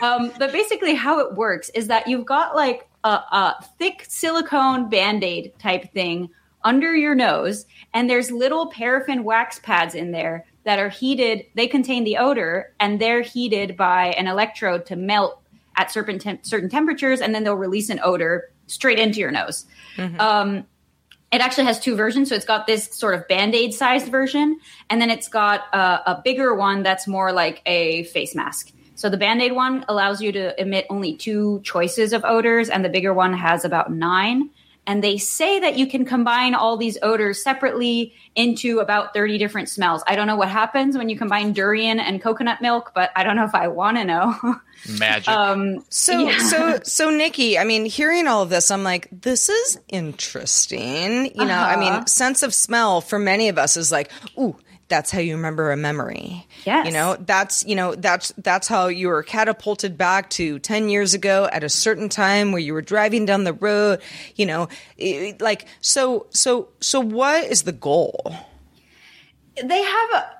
um, 0.02 0.32
but 0.38 0.52
basically, 0.52 0.94
how 0.94 1.20
it 1.20 1.34
works 1.36 1.70
is 1.70 1.86
that 1.86 2.08
you've 2.08 2.26
got 2.26 2.54
like 2.56 2.87
a, 3.04 3.08
a 3.08 3.64
thick 3.78 4.04
silicone 4.08 4.88
band 4.88 5.24
aid 5.24 5.52
type 5.58 5.92
thing 5.92 6.30
under 6.64 6.94
your 6.94 7.14
nose, 7.14 7.66
and 7.94 8.10
there's 8.10 8.30
little 8.30 8.66
paraffin 8.70 9.24
wax 9.24 9.58
pads 9.60 9.94
in 9.94 10.10
there 10.10 10.44
that 10.64 10.78
are 10.78 10.88
heated. 10.88 11.46
They 11.54 11.66
contain 11.66 12.04
the 12.04 12.18
odor, 12.18 12.74
and 12.80 13.00
they're 13.00 13.22
heated 13.22 13.76
by 13.76 14.08
an 14.08 14.26
electrode 14.26 14.84
to 14.86 14.96
melt 14.96 15.40
at 15.76 15.90
certain 15.90 16.18
tem- 16.18 16.42
certain 16.42 16.68
temperatures, 16.68 17.20
and 17.20 17.34
then 17.34 17.44
they'll 17.44 17.54
release 17.54 17.88
an 17.90 18.00
odor 18.02 18.50
straight 18.66 18.98
into 18.98 19.20
your 19.20 19.30
nose. 19.30 19.64
Um, 20.20 20.66
it 21.30 21.40
actually 21.40 21.64
has 21.64 21.78
two 21.78 21.94
versions. 21.94 22.28
So 22.30 22.34
it's 22.34 22.44
got 22.44 22.66
this 22.66 22.86
sort 22.94 23.14
of 23.14 23.28
band 23.28 23.54
aid 23.54 23.72
sized 23.74 24.08
version, 24.10 24.58
and 24.90 25.00
then 25.00 25.10
it's 25.10 25.28
got 25.28 25.62
a, 25.72 26.12
a 26.12 26.22
bigger 26.24 26.54
one 26.54 26.82
that's 26.82 27.06
more 27.06 27.32
like 27.32 27.62
a 27.66 28.02
face 28.04 28.34
mask. 28.34 28.72
So 28.98 29.08
the 29.08 29.16
band 29.16 29.40
aid 29.40 29.52
one 29.52 29.84
allows 29.88 30.20
you 30.20 30.32
to 30.32 30.60
emit 30.60 30.84
only 30.90 31.14
two 31.16 31.60
choices 31.62 32.12
of 32.12 32.24
odors, 32.24 32.68
and 32.68 32.84
the 32.84 32.88
bigger 32.88 33.14
one 33.14 33.32
has 33.32 33.64
about 33.64 33.92
nine. 33.92 34.50
And 34.88 35.04
they 35.04 35.18
say 35.18 35.60
that 35.60 35.78
you 35.78 35.86
can 35.86 36.04
combine 36.04 36.54
all 36.56 36.76
these 36.76 36.98
odors 37.00 37.40
separately 37.40 38.14
into 38.34 38.80
about 38.80 39.14
30 39.14 39.38
different 39.38 39.68
smells. 39.68 40.02
I 40.08 40.16
don't 40.16 40.26
know 40.26 40.34
what 40.34 40.48
happens 40.48 40.98
when 40.98 41.08
you 41.08 41.16
combine 41.16 41.52
durian 41.52 42.00
and 42.00 42.20
coconut 42.20 42.60
milk, 42.60 42.90
but 42.92 43.10
I 43.14 43.22
don't 43.22 43.36
know 43.36 43.44
if 43.44 43.54
I 43.54 43.68
want 43.68 43.98
to 43.98 44.04
know. 44.04 44.34
Magic. 44.98 45.28
um, 45.28 45.84
So, 45.90 46.18
Yeah. 46.18 46.38
so, 46.38 46.80
so, 46.82 47.10
Niki, 47.10 47.56
I 47.56 47.62
mean, 47.62 47.84
hearing 47.84 48.26
all 48.26 48.42
of 48.42 48.48
this, 48.50 48.70
I'm 48.72 48.82
like, 48.82 49.06
this 49.12 49.48
is 49.48 49.78
interesting. 49.88 51.26
You 51.36 51.46
know, 51.46 51.58
I 51.60 51.76
mean, 51.76 52.04
sense 52.08 52.42
of 52.42 52.52
smell 52.52 53.00
for 53.00 53.18
many 53.20 53.48
of 53.48 53.58
us 53.58 53.76
is 53.76 53.92
like, 53.92 54.10
ooh, 54.36 54.56
that's 54.88 55.10
how 55.10 55.18
you 55.20 55.36
remember 55.36 55.70
a 55.70 55.76
memory. 55.76 56.46
Yes. 56.64 56.86
You 56.86 56.92
know, 56.92 57.16
that's, 57.20 57.64
you 57.66 57.76
know, 57.76 57.94
that's, 57.94 58.32
that's 58.38 58.66
how 58.68 58.88
you 58.88 59.08
were 59.08 59.22
catapulted 59.22 59.96
back 59.98 60.30
to 60.30 60.58
10 60.58 60.88
years 60.88 61.14
ago 61.14 61.48
at 61.52 61.62
a 61.62 61.68
certain 61.68 62.08
time 62.08 62.52
where 62.52 62.60
you 62.60 62.72
were 62.72 62.82
driving 62.82 63.26
down 63.26 63.44
the 63.44 63.52
road, 63.52 64.00
you 64.36 64.46
know, 64.46 64.68
it- 64.96 65.40
like, 65.40 65.66
so, 65.80 66.26
so, 66.30 66.68
so 66.80 67.00
what 67.00 67.44
is 67.44 67.62
the 67.62 67.72
goal? 67.72 68.34
they 69.62 69.82
have 69.82 70.10
a, 70.14 70.30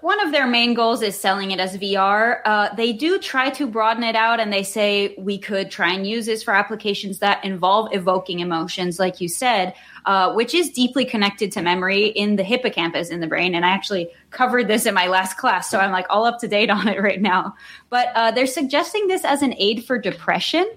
one 0.00 0.20
of 0.20 0.32
their 0.32 0.46
main 0.46 0.74
goals 0.74 1.00
is 1.00 1.18
selling 1.18 1.52
it 1.52 1.60
as 1.60 1.76
VR. 1.76 2.40
Uh, 2.44 2.74
they 2.74 2.92
do 2.92 3.18
try 3.18 3.50
to 3.50 3.66
broaden 3.66 4.02
it 4.02 4.16
out, 4.16 4.40
and 4.40 4.52
they 4.52 4.62
say 4.62 5.14
we 5.16 5.38
could 5.38 5.70
try 5.70 5.92
and 5.92 6.06
use 6.06 6.26
this 6.26 6.42
for 6.42 6.54
applications 6.54 7.20
that 7.20 7.44
involve 7.44 7.94
evoking 7.94 8.40
emotions, 8.40 8.98
like 8.98 9.20
you 9.20 9.28
said, 9.28 9.74
uh, 10.06 10.32
which 10.32 10.54
is 10.54 10.70
deeply 10.70 11.04
connected 11.04 11.52
to 11.52 11.62
memory 11.62 12.06
in 12.06 12.36
the 12.36 12.42
hippocampus 12.42 13.10
in 13.10 13.20
the 13.20 13.26
brain. 13.26 13.54
And 13.54 13.64
I 13.64 13.70
actually 13.70 14.10
covered 14.30 14.66
this 14.66 14.86
in 14.86 14.94
my 14.94 15.06
last 15.06 15.36
class, 15.36 15.70
so 15.70 15.78
I'm 15.78 15.92
like 15.92 16.06
all 16.10 16.24
up 16.24 16.40
to 16.40 16.48
date 16.48 16.70
on 16.70 16.88
it 16.88 17.00
right 17.00 17.20
now. 17.20 17.54
But 17.90 18.08
uh, 18.14 18.32
they're 18.32 18.46
suggesting 18.46 19.06
this 19.06 19.24
as 19.24 19.42
an 19.42 19.54
aid 19.58 19.84
for 19.84 19.98
depression. 19.98 20.68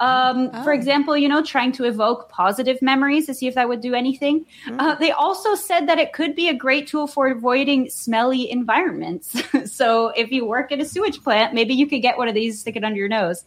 Um, 0.00 0.50
For 0.64 0.72
example, 0.72 1.16
you 1.16 1.28
know, 1.28 1.42
trying 1.42 1.72
to 1.72 1.84
evoke 1.84 2.28
positive 2.28 2.80
memories 2.80 3.26
to 3.26 3.34
see 3.34 3.46
if 3.46 3.54
that 3.54 3.68
would 3.68 3.80
do 3.80 3.94
anything. 3.94 4.46
Uh, 4.78 4.94
they 4.94 5.10
also 5.10 5.54
said 5.54 5.88
that 5.88 5.98
it 5.98 6.12
could 6.12 6.34
be 6.34 6.48
a 6.48 6.54
great 6.54 6.86
tool 6.86 7.06
for 7.06 7.26
avoiding 7.28 7.90
smelly 7.90 8.50
environments. 8.50 9.42
so 9.72 10.08
if 10.08 10.30
you 10.30 10.46
work 10.46 10.70
at 10.72 10.80
a 10.80 10.84
sewage 10.84 11.22
plant, 11.22 11.54
maybe 11.54 11.74
you 11.74 11.86
could 11.86 12.02
get 12.02 12.16
one 12.16 12.28
of 12.28 12.34
these, 12.34 12.60
stick 12.60 12.76
it 12.76 12.84
under 12.84 12.98
your 12.98 13.08
nose. 13.08 13.44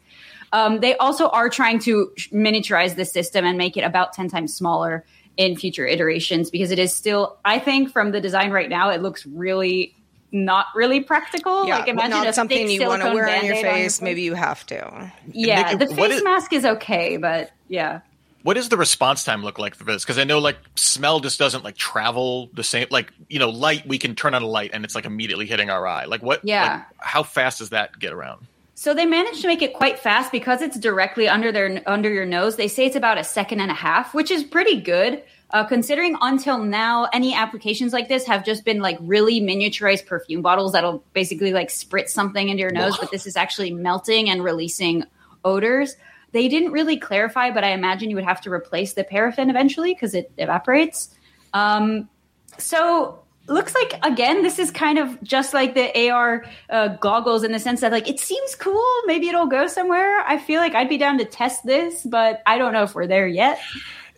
Um, 0.54 0.80
they 0.82 0.98
also 0.98 1.30
are 1.30 1.50
trying 1.50 1.80
to 1.80 2.12
miniaturize 2.32 2.96
the 2.96 3.06
system 3.06 3.46
and 3.46 3.58
make 3.58 3.78
it 3.78 3.84
about 3.84 4.14
10 4.14 4.30
times 4.30 4.54
smaller 4.54 5.06
in 5.38 5.56
future 5.56 5.88
iterations 5.88 6.50
because 6.50 6.72
it 6.72 6.80
is 6.80 6.94
still, 6.94 7.38
I 7.46 7.60
think, 7.60 7.92
from 7.92 8.12
the 8.12 8.20
design 8.20 8.52
right 8.52 8.70
now, 8.70 8.90
it 8.90 9.02
looks 9.02 9.26
really 9.26 9.96
not 10.32 10.68
really 10.76 11.02
practical. 11.02 11.68
like 11.68 11.88
imagine 11.88 12.12
not 12.12 12.28
a 12.28 12.34
something 12.34 12.68
thick 12.68 12.80
you 12.80 12.88
want 12.88 13.02
to 13.02 13.08
silicone 13.08 13.16
wear 13.16 13.38
on 13.38 13.46
your 13.46 13.54
Band-Aid 13.56 13.66
on 13.66 13.74
face. 13.74 14.02
Maybe 14.02 14.22
you 14.22 14.34
have 14.34 14.66
to. 14.68 15.12
yeah, 15.32 15.74
Niki, 15.74 15.80
the 15.80 15.96
face 15.96 16.14
is- 16.16 16.24
mask 16.24 16.54
is 16.54 16.66
okay, 16.66 17.18
but 17.18 17.52
yeah. 17.68 18.02
what 18.44 18.54
does 18.54 18.70
the 18.70 18.78
response 18.78 19.24
time 19.24 19.44
look 19.44 19.60
like 19.60 19.76
for 19.76 19.84
this? 19.84 20.04
Because 20.04 20.18
I 20.18 20.24
know 20.24 20.40
like 20.40 20.58
smell 20.76 21.20
just 21.20 21.38
doesn't 21.40 21.64
like 21.64 21.76
travel 21.76 22.50
the 22.54 22.64
same. 22.64 22.88
Like 22.90 23.12
you 23.30 23.40
know, 23.40 23.50
light 23.50 23.88
we 23.88 23.98
can 23.98 24.16
turn 24.16 24.34
on 24.34 24.42
a 24.42 24.48
light 24.48 24.72
and 24.74 24.86
it's 24.86 24.96
like 24.96 25.06
immediately 25.06 25.46
hitting 25.46 25.70
our 25.70 25.86
eye. 25.86 26.06
Like 26.06 26.24
what? 26.24 26.42
Yeah. 26.44 26.74
like, 26.74 26.84
how 26.98 27.24
fast 27.24 27.60
does 27.60 27.70
that 27.72 28.00
get 28.00 28.14
around? 28.14 28.48
So 28.76 28.96
they 28.96 29.06
managed 29.06 29.42
to 29.42 29.48
make 29.48 29.62
it 29.62 29.74
quite 29.74 30.00
fast 30.00 30.32
because 30.32 30.62
it's 30.64 30.80
directly 30.80 31.28
under 31.28 31.52
their 31.52 31.84
under 31.86 32.12
your 32.12 32.26
nose. 32.26 32.56
They 32.56 32.68
say 32.68 32.88
it's 32.88 32.96
about 32.96 33.20
a 33.20 33.24
second 33.24 33.60
and 33.60 33.70
a 33.70 33.76
half, 33.76 34.16
which 34.16 34.32
is 34.32 34.44
pretty 34.44 34.82
good. 34.82 35.22
Uh, 35.54 35.66
considering 35.66 36.16
until 36.22 36.58
now, 36.58 37.10
any 37.12 37.34
applications 37.34 37.92
like 37.92 38.08
this 38.08 38.26
have 38.26 38.46
just 38.46 38.64
been 38.64 38.80
like 38.80 38.98
really 39.02 39.42
miniaturized 39.42 40.06
perfume 40.06 40.42
bottles 40.42 40.72
that'll 40.72 41.04
basically 41.14 41.52
like 41.52 41.68
spritz 41.68 42.10
something 42.10 42.48
into 42.48 42.62
your 42.62 42.72
nose, 42.72 42.98
but 42.98 43.12
this 43.12 43.28
is 43.28 43.36
actually 43.36 43.72
melting 43.72 44.30
and 44.30 44.44
releasing 44.44 45.04
odors. 45.44 45.96
They 46.32 46.48
didn't 46.48 46.72
really 46.72 46.98
clarify, 46.98 47.52
but 47.52 47.66
I 47.66 47.72
imagine 47.72 48.10
you 48.10 48.16
would 48.16 48.26
have 48.26 48.40
to 48.42 48.52
replace 48.52 48.94
the 48.94 49.04
paraffin 49.04 49.50
eventually 49.50 49.94
because 49.94 50.14
it 50.14 50.32
evaporates. 50.38 51.14
Um, 51.54 52.10
so 52.58 53.20
looks 53.48 53.74
like 53.74 54.00
again 54.04 54.44
this 54.44 54.60
is 54.60 54.72
kind 54.72 54.98
of 54.98 55.22
just 55.24 55.54
like 55.54 55.74
the 55.74 56.10
ar 56.10 56.46
uh, 56.70 56.90
goggles 56.98 57.44
in 57.44 57.52
the 57.52 57.60
sense 57.60 57.82
that 57.82 57.92
like 57.92 58.08
it 58.08 58.20
seems 58.20 58.56
cool 58.56 58.86
maybe 59.06 59.28
it'll 59.28 59.48
go 59.48 59.68
somewhere 59.68 60.22
i 60.28 60.38
feel 60.38 60.62
like 60.62 60.76
i'd 60.76 60.88
be 60.88 60.98
down 60.98 61.18
to 61.18 61.26
test 61.26 61.66
this 61.66 62.04
but 62.04 62.42
i 62.46 62.58
don't 62.58 62.72
know 62.72 62.84
if 62.84 62.94
we're 62.94 63.08
there 63.08 63.28
yet 63.28 63.60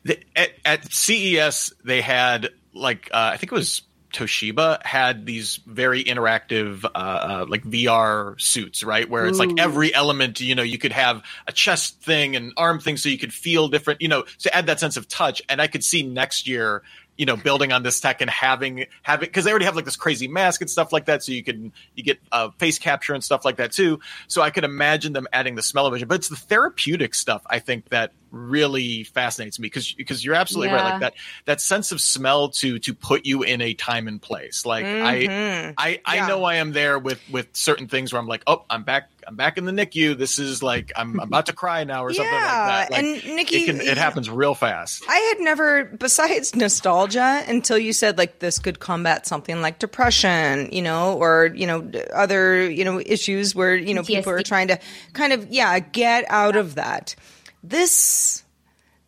The, 0.03 0.19
at, 0.35 0.49
at 0.65 0.93
CES, 0.93 1.73
they 1.83 2.01
had 2.01 2.49
like 2.73 3.09
uh, 3.11 3.31
I 3.33 3.37
think 3.37 3.51
it 3.51 3.55
was 3.55 3.83
Toshiba 4.13 4.85
had 4.85 5.25
these 5.25 5.59
very 5.65 6.03
interactive 6.03 6.85
uh, 6.85 6.87
uh, 6.97 7.45
like 7.49 7.63
VR 7.63 8.39
suits, 8.39 8.83
right? 8.83 9.09
Where 9.09 9.25
it's 9.25 9.39
like 9.39 9.59
every 9.59 9.93
element, 9.93 10.39
you 10.39 10.55
know, 10.55 10.61
you 10.61 10.77
could 10.77 10.93
have 10.93 11.23
a 11.47 11.51
chest 11.51 11.99
thing 12.01 12.35
and 12.35 12.53
arm 12.55 12.79
thing, 12.79 12.95
so 12.95 13.09
you 13.09 13.17
could 13.17 13.33
feel 13.33 13.67
different, 13.67 14.01
you 14.01 14.07
know, 14.07 14.23
to 14.39 14.55
add 14.55 14.67
that 14.67 14.79
sense 14.79 14.97
of 14.97 15.07
touch. 15.07 15.41
And 15.49 15.61
I 15.61 15.67
could 15.67 15.83
see 15.83 16.03
next 16.03 16.47
year. 16.47 16.83
You 17.15 17.27
know, 17.27 17.37
building 17.37 17.71
on 17.71 17.83
this 17.83 17.99
tech 17.99 18.21
and 18.21 18.29
having 18.29 18.87
having 19.03 19.27
because 19.27 19.45
they 19.45 19.51
already 19.51 19.65
have 19.65 19.75
like 19.75 19.85
this 19.85 19.95
crazy 19.95 20.27
mask 20.27 20.61
and 20.61 20.69
stuff 20.69 20.91
like 20.91 21.05
that, 21.05 21.21
so 21.21 21.31
you 21.31 21.43
can 21.43 21.71
you 21.93 22.01
get 22.01 22.17
uh, 22.31 22.49
face 22.57 22.79
capture 22.79 23.13
and 23.13 23.23
stuff 23.23 23.45
like 23.45 23.57
that 23.57 23.71
too. 23.71 23.99
So 24.27 24.41
I 24.41 24.49
could 24.49 24.63
imagine 24.63 25.13
them 25.13 25.27
adding 25.31 25.53
the 25.53 25.61
smell 25.61 25.85
of 25.85 25.93
vision, 25.93 26.07
but 26.07 26.15
it's 26.15 26.29
the 26.29 26.35
therapeutic 26.35 27.13
stuff 27.13 27.43
I 27.47 27.59
think 27.59 27.89
that 27.89 28.13
really 28.33 29.03
fascinates 29.03 29.59
me 29.59 29.67
because 29.67 29.93
because 29.93 30.25
you're 30.25 30.33
absolutely 30.35 30.73
right. 30.73 30.91
Like 30.91 30.99
that 31.01 31.13
that 31.45 31.61
sense 31.61 31.91
of 31.91 32.01
smell 32.01 32.49
to 32.49 32.79
to 32.79 32.93
put 32.93 33.25
you 33.25 33.43
in 33.43 33.61
a 33.61 33.73
time 33.75 34.07
and 34.07 34.21
place. 34.21 34.65
Like 34.65 34.85
I 34.85 35.25
mm-hmm. 35.27 35.71
I 35.77 36.01
I 36.05 36.15
Yeah. 36.15 36.27
know 36.27 36.43
I 36.43 36.55
am 36.55 36.73
there 36.73 36.97
with 36.97 37.21
with 37.29 37.47
certain 37.53 37.87
things 37.87 38.11
where 38.11 38.19
I'm 38.19 38.27
like, 38.27 38.43
oh, 38.47 38.65
I'm 38.69 38.83
back 38.83 39.09
I'm 39.25 39.35
back 39.35 39.57
in 39.57 39.65
the 39.65 39.71
NICU. 39.71 40.17
This 40.17 40.39
is 40.39 40.61
like 40.63 40.91
I'm, 40.95 41.19
I'm 41.19 41.27
about 41.27 41.45
to 41.45 41.53
cry 41.53 41.83
now 41.83 42.03
or 42.03 42.11
something 42.11 42.33
like 42.33 42.41
that. 42.41 42.91
Like, 42.91 43.03
and 43.03 43.21
Niki- 43.21 43.53
it 43.53 43.65
can 43.65 43.81
it 43.81 43.97
happens 43.97 44.29
real 44.29 44.55
fast. 44.55 45.03
I 45.07 45.15
had 45.15 45.39
never, 45.39 45.85
besides 45.85 46.55
nostalgia, 46.55 47.43
until 47.47 47.77
you 47.77 47.93
said 47.93 48.17
like 48.17 48.39
this 48.39 48.59
could 48.59 48.79
combat 48.79 49.27
something 49.27 49.61
like 49.61 49.79
depression, 49.79 50.69
you 50.71 50.81
know, 50.81 51.13
or 51.17 51.51
you 51.55 51.67
know 51.67 51.89
other 52.13 52.69
you 52.69 52.83
know 52.83 52.99
issues 52.99 53.53
where 53.55 53.75
you 53.75 53.93
know 53.93 54.03
people 54.03 54.31
are 54.33 54.41
trying 54.41 54.69
to 54.69 54.79
kind 55.13 55.33
of 55.33 55.49
yeah 55.51 55.79
get 55.79 56.25
out 56.29 56.55
of 56.55 56.75
that. 56.75 57.15
This 57.63 58.43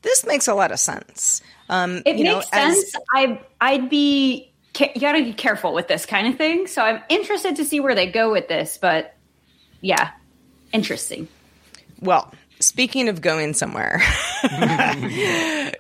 this 0.01 0.25
makes 0.25 0.47
a 0.47 0.53
lot 0.53 0.71
of 0.71 0.79
sense. 0.79 1.41
Um, 1.69 2.01
it 2.05 2.17
you 2.17 2.23
know, 2.23 2.37
makes 2.37 2.47
as- 2.53 2.91
sense 2.91 2.95
i 3.15 3.41
i'd 3.61 3.89
be 3.89 4.51
you 4.79 5.01
gotta 5.01 5.23
be 5.23 5.33
careful 5.33 5.73
with 5.73 5.87
this 5.87 6.05
kind 6.05 6.27
of 6.27 6.37
thing 6.37 6.67
so 6.67 6.83
i'm 6.83 7.01
interested 7.09 7.55
to 7.55 7.65
see 7.65 7.79
where 7.79 7.95
they 7.95 8.05
go 8.05 8.31
with 8.31 8.47
this 8.47 8.77
but 8.79 9.15
yeah 9.81 10.11
interesting 10.73 11.27
Well, 12.01 12.31
speaking 12.59 13.09
of 13.09 13.21
going 13.21 13.53
somewhere, 13.55 14.01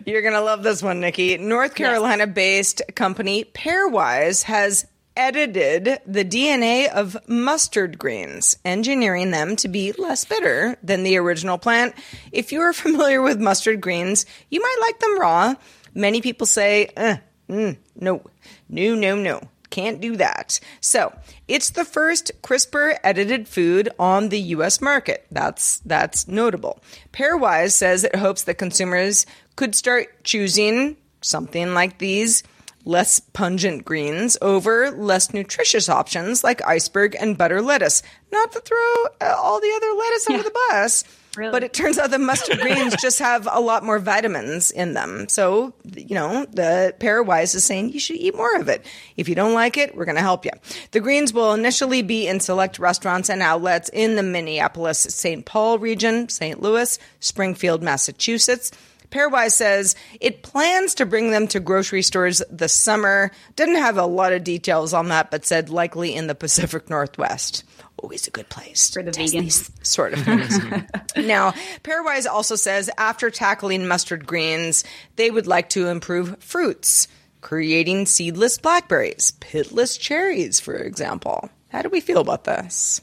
you're 0.05 0.21
going 0.21 0.33
to 0.33 0.41
love 0.41 0.63
this 0.63 0.81
one, 0.81 1.01
Niki. 1.01 1.39
North 1.39 1.75
Carolina 1.75 2.25
based 2.25 2.81
company 2.95 3.43
Pairwise 3.53 4.43
has 4.43 4.87
edited 5.15 5.99
the 6.05 6.25
DNA 6.25 6.89
of 6.89 7.17
mustard 7.27 7.97
greens, 7.97 8.57
engineering 8.65 9.31
them 9.31 9.55
to 9.57 9.67
be 9.67 9.91
less 9.93 10.25
bitter 10.25 10.77
than 10.83 11.03
the 11.03 11.17
original 11.17 11.57
plant. 11.57 11.95
If 12.31 12.51
you're 12.51 12.73
familiar 12.73 13.21
with 13.21 13.39
mustard 13.39 13.81
greens, 13.81 14.25
you 14.49 14.61
might 14.61 14.77
like 14.81 14.99
them 14.99 15.19
raw. 15.19 15.55
Many 15.93 16.21
people 16.21 16.45
say, 16.45 16.89
eh, 16.97 17.17
mm, 17.49 17.77
no, 17.95 18.21
no, 18.69 18.95
no, 18.95 19.15
no. 19.15 19.41
Can't 19.69 19.99
do 19.99 20.15
that. 20.17 20.59
So 20.79 21.13
it's 21.47 21.71
the 21.71 21.83
first 21.83 22.31
CRISPR 22.41 22.97
edited 23.03 23.47
food 23.47 23.89
on 23.99 24.29
the 24.29 24.39
U.S. 24.39 24.79
market. 24.79 25.25
That's 25.31 25.79
that's 25.79 26.27
notable. 26.29 26.79
Pairwise 27.11 27.71
says 27.71 28.03
it 28.03 28.15
hopes 28.15 28.43
that 28.43 28.57
consumers 28.57 29.25
could 29.57 29.75
start 29.75 30.23
choosing 30.23 30.95
something 31.19 31.73
like 31.73 31.97
these 31.97 32.43
less 32.85 33.19
pungent 33.19 33.83
greens 33.83 34.37
over 34.41 34.91
less 34.91 35.33
nutritious 35.33 35.89
options 35.89 36.43
like 36.43 36.65
iceberg 36.65 37.15
and 37.19 37.37
butter 37.37 37.61
lettuce. 37.61 38.01
Not 38.31 38.51
to 38.53 38.59
throw 38.59 38.93
uh, 39.21 39.35
all 39.37 39.59
the 39.59 39.73
other 39.75 39.91
lettuce 39.97 40.29
under 40.29 40.43
the 40.43 40.55
bus, 40.69 41.03
Really? 41.35 41.51
but 41.51 41.63
it 41.63 41.73
turns 41.73 41.97
out 41.97 42.11
the 42.11 42.19
mustard 42.19 42.59
greens 42.59 42.95
just 43.01 43.19
have 43.19 43.47
a 43.51 43.59
lot 43.59 43.83
more 43.83 43.99
vitamins 43.99 44.71
in 44.71 44.93
them. 44.93 45.27
So, 45.27 45.73
you 45.95 46.15
know, 46.15 46.45
the 46.45 46.95
Pairwise 46.99 47.55
is 47.55 47.65
saying 47.65 47.91
you 47.91 47.99
should 47.99 48.17
eat 48.17 48.35
more 48.35 48.55
of 48.55 48.69
it. 48.69 48.85
If 49.17 49.27
you 49.27 49.35
don't 49.35 49.53
like 49.53 49.77
it, 49.77 49.95
we're 49.95 50.05
going 50.05 50.15
to 50.15 50.21
help 50.21 50.45
you. 50.45 50.51
The 50.91 51.01
greens 51.01 51.33
will 51.33 51.53
initially 51.53 52.03
be 52.03 52.27
in 52.27 52.39
select 52.39 52.79
restaurants 52.79 53.29
and 53.29 53.41
outlets 53.41 53.89
in 53.91 54.15
the 54.15 54.23
Minneapolis, 54.23 54.99
St. 54.99 55.45
Paul 55.45 55.79
region, 55.79 56.29
St. 56.29 56.61
Louis, 56.61 56.97
Springfield, 57.19 57.83
Massachusetts. 57.83 58.71
Pairwise 59.15 59.53
says 59.53 59.95
it 60.19 60.43
plans 60.43 60.95
to 60.95 61.05
bring 61.05 61.31
them 61.31 61.47
to 61.47 61.61
grocery 61.61 62.01
stores 62.01 62.43
this 62.49 62.73
summer. 62.73 63.31
Didn't 63.55 63.77
have 63.77 63.97
a 63.97 64.05
lot 64.05 64.33
of 64.33 64.43
details 64.43 64.93
on 64.93 65.07
that, 65.07 65.31
but 65.31 65.45
said 65.45 65.69
likely 65.69 66.13
in 66.13 66.27
the 66.27 66.35
Pacific 66.35 66.89
Northwest. 66.89 67.63
Always 67.97 68.27
a 68.27 68.31
good 68.31 68.49
place 68.49 68.89
For 68.91 69.01
the 69.01 69.11
vegans. 69.11 69.71
sort 69.85 70.13
of 70.13 70.27
now, 71.25 71.51
Pairwise 71.83 72.27
also 72.27 72.57
says 72.57 72.89
after 72.97 73.31
tackling 73.31 73.87
mustard 73.87 74.27
greens, 74.27 74.83
they 75.15 75.31
would 75.31 75.47
like 75.47 75.69
to 75.69 75.87
improve 75.87 76.43
fruits, 76.43 77.07
creating 77.39 78.07
seedless 78.07 78.57
blackberries, 78.57 79.31
pitless 79.39 79.97
cherries, 79.97 80.59
for 80.59 80.75
example. 80.75 81.49
How 81.69 81.81
do 81.81 81.89
we 81.89 82.01
feel 82.01 82.19
about 82.19 82.43
this? 82.43 82.99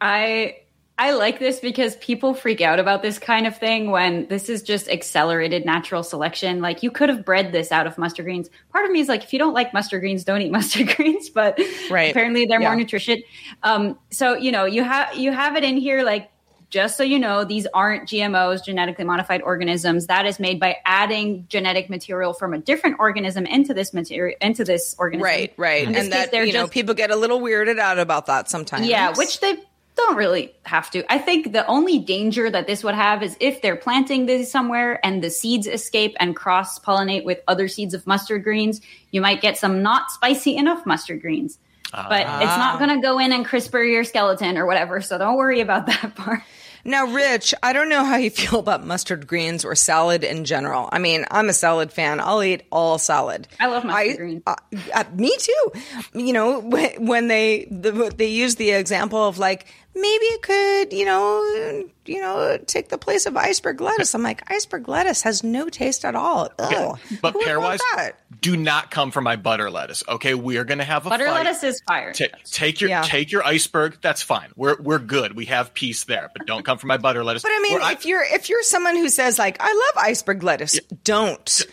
I 0.00 0.56
I 0.98 1.12
like 1.12 1.38
this 1.38 1.60
because 1.60 1.94
people 1.96 2.32
freak 2.32 2.62
out 2.62 2.78
about 2.78 3.02
this 3.02 3.18
kind 3.18 3.46
of 3.46 3.56
thing 3.58 3.90
when 3.90 4.26
this 4.28 4.48
is 4.48 4.62
just 4.62 4.88
accelerated 4.88 5.66
natural 5.66 6.02
selection. 6.02 6.62
Like 6.62 6.82
you 6.82 6.90
could 6.90 7.10
have 7.10 7.22
bred 7.24 7.52
this 7.52 7.70
out 7.70 7.86
of 7.86 7.98
mustard 7.98 8.24
greens. 8.24 8.48
Part 8.72 8.86
of 8.86 8.90
me 8.90 9.00
is 9.00 9.08
like, 9.08 9.22
if 9.22 9.32
you 9.32 9.38
don't 9.38 9.52
like 9.52 9.74
mustard 9.74 10.00
greens, 10.00 10.24
don't 10.24 10.40
eat 10.40 10.50
mustard 10.58 10.94
greens. 10.96 11.28
But 11.28 11.60
Right. 11.90 12.10
apparently 12.12 12.46
they're 12.46 12.62
Yeah. 12.62 12.68
more 12.68 12.76
nutritious. 12.76 13.18
Um, 13.62 13.98
so 14.10 14.34
you 14.36 14.50
know 14.50 14.64
you 14.64 14.82
have 14.84 15.14
you 15.16 15.32
have 15.32 15.56
it 15.56 15.64
in 15.64 15.76
here 15.76 16.02
like. 16.02 16.30
Just 16.68 16.96
so 16.96 17.04
you 17.04 17.20
know, 17.20 17.44
these 17.44 17.64
aren't 17.72 18.08
GMOs, 18.08 18.62
genetically 18.64 19.04
modified 19.04 19.40
organisms. 19.40 20.08
That 20.08 20.26
is 20.26 20.40
made 20.40 20.58
by 20.58 20.78
adding 20.84 21.46
genetic 21.48 21.88
material 21.88 22.32
from 22.32 22.52
a 22.54 22.58
different 22.58 22.96
organism 22.98 23.46
into 23.46 23.72
this 23.72 23.94
material 23.94 24.36
into 24.40 24.64
this 24.64 24.96
organism. 24.98 25.22
Right, 25.22 25.52
right. 25.56 25.86
In 25.86 25.94
And 25.94 26.10
that, 26.12 26.32
you 26.34 26.52
know, 26.52 26.66
people 26.66 26.94
get 26.96 27.12
a 27.12 27.16
little 27.16 27.40
weirded 27.40 27.78
out 27.78 28.00
about 28.00 28.26
that 28.26 28.50
sometimes. 28.50 28.88
yeah, 28.88 29.14
which 29.16 29.38
they 29.38 29.54
don't 29.96 30.16
really 30.16 30.54
have 30.64 30.90
to. 30.90 31.10
I 31.12 31.18
think 31.18 31.52
the 31.52 31.66
only 31.66 31.98
danger 31.98 32.50
that 32.50 32.66
this 32.66 32.84
would 32.84 32.94
have 32.94 33.22
is 33.22 33.36
if 33.40 33.62
they're 33.62 33.76
planting 33.76 34.26
this 34.26 34.50
somewhere 34.50 35.04
and 35.04 35.22
the 35.22 35.30
seeds 35.30 35.66
escape 35.66 36.14
and 36.20 36.36
cross 36.36 36.78
pollinate 36.78 37.24
with 37.24 37.40
other 37.48 37.66
seeds 37.68 37.94
of 37.94 38.06
mustard 38.06 38.44
greens, 38.44 38.80
you 39.10 39.20
might 39.20 39.40
get 39.40 39.56
some 39.56 39.82
not 39.82 40.10
spicy 40.10 40.56
enough 40.56 40.84
mustard 40.86 41.22
greens. 41.22 41.58
But 41.92 42.26
it's 42.42 42.56
not 42.56 42.78
going 42.78 42.90
to 42.90 43.00
go 43.00 43.18
in 43.18 43.32
and 43.32 43.46
CRISPR 43.46 43.90
your 43.90 44.04
skeleton 44.04 44.58
or 44.58 44.66
whatever, 44.66 45.00
so 45.00 45.16
don't 45.16 45.36
worry 45.36 45.60
about 45.60 45.86
that 45.86 46.14
part. 46.16 46.42
Now, 46.86 47.06
Rich, 47.06 47.52
I 47.64 47.72
don't 47.72 47.88
know 47.88 48.04
how 48.04 48.16
you 48.16 48.30
feel 48.30 48.60
about 48.60 48.86
mustard 48.86 49.26
greens 49.26 49.64
or 49.64 49.74
salad 49.74 50.22
in 50.22 50.44
general. 50.44 50.88
I 50.92 51.00
mean, 51.00 51.24
I'm 51.32 51.48
a 51.48 51.52
salad 51.52 51.92
fan. 51.92 52.20
I'll 52.20 52.44
eat 52.44 52.62
all 52.70 52.98
salad. 52.98 53.48
I 53.58 53.66
love 53.66 53.84
mustard 53.84 54.16
greens. 54.16 54.42
Uh, 54.46 54.54
uh, 54.94 55.04
me 55.12 55.36
too. 55.36 55.72
You 56.14 56.32
know, 56.32 56.60
when, 56.60 57.06
when 57.06 57.26
they 57.26 57.66
the, 57.72 58.14
they 58.16 58.28
use 58.28 58.54
the 58.54 58.70
example 58.70 59.26
of 59.26 59.38
like 59.38 59.66
maybe 59.96 60.24
it 60.26 60.42
could, 60.42 60.92
you 60.92 61.04
know, 61.04 61.84
you 62.04 62.20
know, 62.20 62.58
take 62.66 62.90
the 62.90 62.98
place 62.98 63.26
of 63.26 63.36
iceberg 63.36 63.80
lettuce. 63.80 64.14
I'm 64.14 64.22
like, 64.22 64.48
iceberg 64.50 64.88
lettuce 64.88 65.22
has 65.22 65.42
no 65.42 65.68
taste 65.68 66.04
at 66.04 66.14
all. 66.14 66.50
Ugh. 66.58 66.98
But 67.20 67.32
Who 67.32 67.42
pairwise, 67.44 67.78
that? 67.96 68.12
do 68.40 68.56
not 68.56 68.90
come 68.92 69.10
for 69.10 69.20
my 69.20 69.34
butter 69.36 69.70
lettuce. 69.70 70.04
Okay, 70.08 70.34
we 70.34 70.58
are 70.58 70.64
going 70.64 70.78
to 70.78 70.84
have 70.84 71.06
a 71.06 71.08
Butter 71.08 71.26
fight. 71.26 71.44
lettuce 71.44 71.62
is 71.64 71.80
fire. 71.88 72.12
Ta- 72.12 72.26
take 72.44 72.80
your 72.80 72.90
Yeah. 72.90 73.02
take 73.02 73.32
your 73.32 73.44
iceberg. 73.44 73.98
That's 74.02 74.22
fine. 74.22 74.50
We're 74.54 74.76
we're 74.80 74.98
good. 75.00 75.34
We 75.34 75.46
have 75.46 75.74
peace 75.74 76.04
there. 76.04 76.30
But 76.36 76.46
don't 76.46 76.64
come 76.64 76.78
for 76.78 76.86
my 76.86 76.98
butter 76.98 77.24
lettuce. 77.24 77.42
But 77.42 77.52
I 77.54 77.58
mean, 77.60 77.80
Where 77.80 77.92
if 77.92 78.04
you're 78.06 78.22
if 78.22 78.48
you're 78.48 78.62
someone 78.62 78.96
who 78.96 79.08
says 79.08 79.38
like 79.38 79.56
I 79.60 79.72
love 79.72 80.04
iceberg 80.04 80.42
lettuce, 80.42 80.78
don't. 81.02 81.66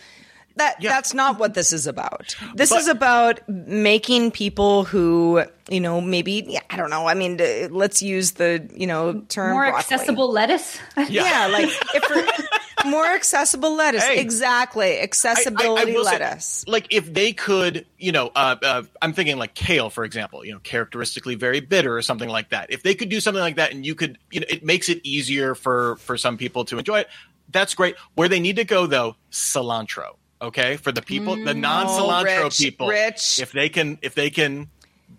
That 0.56 0.80
Yeah. 0.80 0.90
that's 0.90 1.14
not 1.14 1.38
what 1.40 1.54
this 1.54 1.72
is 1.72 1.86
about. 1.88 2.36
This 2.54 2.70
But- 2.70 2.78
is 2.80 2.88
about 2.88 3.40
making 3.48 4.30
people 4.30 4.84
who 4.84 5.42
you 5.68 5.80
know 5.80 6.00
maybe 6.00 6.44
yeah, 6.46 6.60
I 6.70 6.76
don't 6.76 6.90
know. 6.90 7.06
I 7.08 7.14
mean, 7.14 7.40
let's 7.70 8.02
use 8.02 8.32
the 8.32 8.68
you 8.74 8.86
know 8.86 9.22
term 9.28 9.52
More 9.52 9.64
broccoli. 9.64 9.80
accessible 9.80 10.30
lettuce. 10.30 10.78
Yeah, 11.08 11.48
like 11.48 11.70
if 11.94 12.86
more 12.86 13.06
accessible 13.06 13.74
lettuce, 13.74 14.04
Hey. 14.04 14.20
exactly 14.20 14.86
I- 14.86 14.96
I- 14.96 14.98
I 14.98 15.02
accessibility 15.02 15.92
say, 15.92 15.98
lettuce. 15.98 16.64
like 16.68 16.86
if 16.90 17.12
they 17.12 17.32
could, 17.32 17.86
you 17.98 18.12
know, 18.12 18.30
uh, 18.36 18.56
uh, 18.62 18.82
I'm 19.02 19.12
thinking 19.14 19.38
like 19.38 19.54
kale, 19.54 19.90
for 19.90 20.04
example, 20.04 20.44
you 20.44 20.52
know, 20.52 20.58
characteristically 20.60 21.34
very 21.34 21.60
bitter 21.60 21.96
or 21.96 22.02
something 22.02 22.28
like 22.28 22.50
that. 22.50 22.70
If 22.70 22.82
they 22.84 22.94
could 22.94 23.08
do 23.08 23.20
something 23.20 23.42
like 23.42 23.56
that, 23.56 23.72
and 23.72 23.84
you 23.86 23.94
could, 23.96 24.18
you 24.30 24.40
know, 24.40 24.46
it 24.48 24.64
makes 24.64 24.88
it 24.88 25.00
easier 25.02 25.54
for 25.56 25.96
for 25.96 26.16
some 26.16 26.36
people 26.36 26.64
to 26.66 26.78
enjoy 26.78 27.00
it. 27.00 27.08
That's 27.50 27.74
great. 27.74 27.96
Where 28.14 28.28
they 28.28 28.38
need 28.40 28.56
to 28.56 28.64
go 28.64 28.86
though, 28.86 29.16
cilantro. 29.32 30.16
Okay, 30.44 30.76
for 30.76 30.92
the 30.92 31.02
people, 31.02 31.36
the 31.36 31.42
mm, 31.52 31.56
oh, 31.56 31.60
non-cilantro 31.60 32.44
Rich, 32.44 32.58
people, 32.58 32.88
Rich. 32.88 33.40
if 33.40 33.52
they 33.52 33.68
can, 33.68 33.98
if 34.02 34.14
they 34.14 34.30
can 34.30 34.68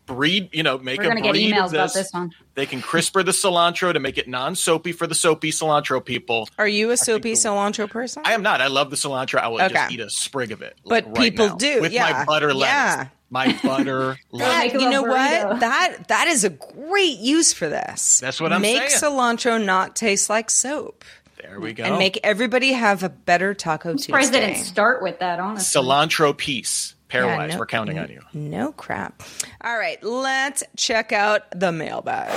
breed, 0.06 0.50
you 0.52 0.62
know, 0.64 0.78
make 0.78 1.00
We're 1.00 1.06
a 1.06 1.08
gonna 1.10 1.22
get 1.22 1.32
breed 1.32 1.54
emails 1.54 1.68
of 1.68 1.74
about 1.74 1.84
this. 1.94 1.94
this 1.94 2.14
one. 2.14 2.32
They 2.54 2.66
can 2.66 2.82
CRISPR 2.82 3.26
the 3.26 3.32
cilantro 3.32 3.92
to 3.92 4.00
make 4.00 4.18
it 4.18 4.28
non-soapy 4.28 4.92
for 4.92 5.08
the 5.08 5.16
soapy 5.16 5.52
cilantro 5.52 6.04
people. 6.04 6.48
Are 6.58 6.68
you 6.68 6.92
a 6.92 6.98
soapy 6.98 7.34
cilantro 7.34 7.90
person? 7.90 8.22
I 8.26 8.34
am 8.34 8.44
not. 8.44 8.62
I 8.62 8.68
love 8.68 8.90
the 8.92 8.96
cilantro. 8.98 9.40
I 9.40 9.48
will 9.48 9.62
Okay. 9.62 9.74
just 9.74 9.92
eat 9.94 10.00
a 10.00 10.10
sprig 10.10 10.52
of 10.52 10.62
it. 10.62 10.78
But 10.86 10.90
like, 10.92 11.06
right 11.08 11.16
people 11.16 11.48
now, 11.50 11.56
do, 11.56 11.82
with 11.82 11.92
yeah. 11.92 12.12
my 12.12 12.26
butter 12.26 12.54
lettuce. 12.54 12.72
Yeah. 12.72 13.08
My 13.32 13.60
butter 13.64 14.18
lettuce. 14.32 14.64
make 14.64 14.74
That, 14.74 14.82
you 14.82 14.90
know 14.92 15.04
burrito. 15.04 15.50
what? 15.50 15.60
That 15.62 16.08
that 16.10 16.28
is 16.28 16.44
a 16.44 16.52
great 16.52 17.18
use 17.18 17.52
for 17.52 17.68
this. 17.68 18.20
That's 18.20 18.40
what 18.40 18.54
I'm 18.54 18.62
Make 18.62 18.78
saying. 18.78 18.90
Make 18.92 19.40
cilantro 19.40 19.64
not 19.64 19.96
taste 19.96 20.30
like 20.30 20.52
soap, 20.52 21.04
There 21.48 21.60
we 21.60 21.74
go. 21.74 21.84
and 21.84 21.98
make 21.98 22.20
everybody 22.24 22.74
have 22.74 23.04
a 23.04 23.10
better 23.10 23.54
Taco 23.54 23.96
Surprised 23.98 24.32
they 24.34 24.40
Tuesday. 24.40 24.54
didn't 24.54 24.66
start 24.66 25.02
with 25.04 25.20
that, 25.20 25.40
honestly. 25.40 25.82
cilantro 25.82 26.36
piece. 26.36 26.94
Pairwise, 27.10 27.52
no- 27.52 27.60
we're 27.60 27.66
counting 27.68 28.00
on 28.00 28.10
you. 28.10 28.22
No 28.34 28.72
crap. 28.72 29.22
All 29.62 29.78
right, 29.78 30.02
let's 30.04 30.64
check 30.76 31.12
out 31.14 31.44
the 31.52 31.72
mailbag. 31.72 32.34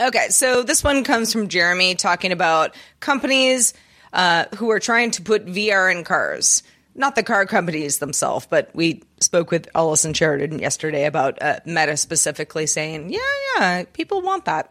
Okay, 0.00 0.28
so 0.28 0.62
this 0.62 0.84
one 0.84 1.02
comes 1.02 1.32
from 1.32 1.48
Jeremy 1.48 1.96
talking 1.96 2.30
about 2.30 2.74
companies 3.00 3.74
uh, 4.12 4.44
who 4.56 4.70
are 4.70 4.78
trying 4.78 5.10
to 5.12 5.22
put 5.22 5.46
VR 5.46 5.90
in 5.94 6.04
cars. 6.04 6.62
Not 6.94 7.16
the 7.16 7.22
car 7.24 7.46
companies 7.46 7.98
themselves, 7.98 8.46
but 8.48 8.70
we 8.74 9.02
spoke 9.20 9.50
with 9.50 9.68
Allison 9.74 10.14
Sheridan 10.14 10.58
yesterday 10.60 11.06
about 11.06 11.40
uh, 11.42 11.58
Meta 11.66 11.96
specifically 11.96 12.66
saying, 12.66 13.10
yeah, 13.12 13.18
yeah, 13.58 13.84
people 13.92 14.22
want 14.22 14.44
that. 14.44 14.70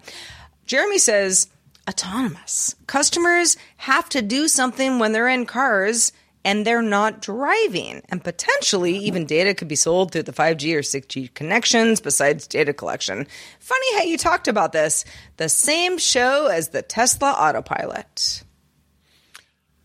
Jeremy 0.66 0.98
says, 1.00 1.48
autonomous. 1.90 2.76
Customers 2.86 3.58
have 3.78 4.08
to 4.10 4.22
do 4.22 4.48
something 4.48 5.00
when 5.00 5.12
they're 5.12 5.28
in 5.28 5.46
cars 5.48 6.12
and 6.46 6.66
they're 6.66 6.82
not 6.84 7.22
driving. 7.22 8.02
And 8.10 8.24
potentially, 8.24 8.96
even 8.98 9.26
data 9.26 9.54
could 9.56 9.68
be 9.68 9.76
sold 9.76 10.12
through 10.12 10.24
the 10.24 10.32
5G 10.32 10.76
or 10.76 10.82
6G 10.82 11.34
connections 11.34 12.00
besides 12.00 12.48
data 12.48 12.74
collection. 12.74 13.26
Funny 13.60 13.96
how 13.98 14.04
you 14.04 14.18
talked 14.18 14.48
about 14.48 14.72
this. 14.72 15.04
The 15.38 15.50
same 15.50 15.98
show 15.98 16.48
as 16.48 16.70
the 16.70 16.84
Tesla 16.84 17.32
autopilot. 17.32 18.44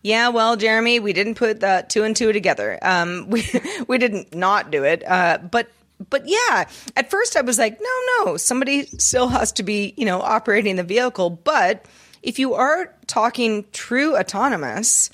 Yeah, 0.03 0.29
well, 0.29 0.55
Jeremy, 0.55 0.99
we 0.99 1.13
didn't 1.13 1.33
put 1.33 1.59
the 1.59 1.83
two 1.89 2.03
and 2.03 2.15
two 2.15 2.31
together. 2.31 2.77
Um, 2.83 3.25
we 3.29 3.43
we 3.87 3.97
didn't 3.97 4.35
not 4.35 4.69
do 4.69 4.83
it, 4.83 5.03
uh, 5.03 5.39
but 5.39 5.67
but 6.09 6.27
yeah, 6.27 6.67
at 6.95 7.09
first 7.09 7.37
I 7.37 7.41
was 7.41 7.57
like, 7.57 7.79
no, 7.79 8.25
no, 8.25 8.37
somebody 8.37 8.85
still 8.97 9.27
has 9.29 9.51
to 9.53 9.63
be, 9.63 9.93
you 9.97 10.05
know, 10.05 10.21
operating 10.21 10.75
the 10.75 10.83
vehicle. 10.83 11.29
But 11.29 11.85
if 12.21 12.39
you 12.39 12.55
are 12.55 12.93
talking 13.07 13.65
true 13.71 14.17
autonomous, 14.17 15.09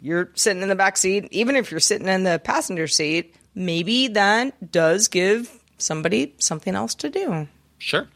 you're 0.00 0.30
sitting 0.34 0.62
in 0.62 0.68
the 0.68 0.76
back 0.76 0.96
seat, 0.96 1.28
even 1.30 1.56
if 1.56 1.70
you're 1.70 1.80
sitting 1.80 2.08
in 2.08 2.22
the 2.22 2.38
passenger 2.38 2.86
seat, 2.86 3.34
maybe 3.54 4.08
that 4.08 4.70
does 4.70 5.08
give 5.08 5.50
somebody 5.78 6.34
something 6.38 6.74
else 6.74 6.94
to 6.96 7.10
do. 7.10 7.48
Sure. 7.78 8.08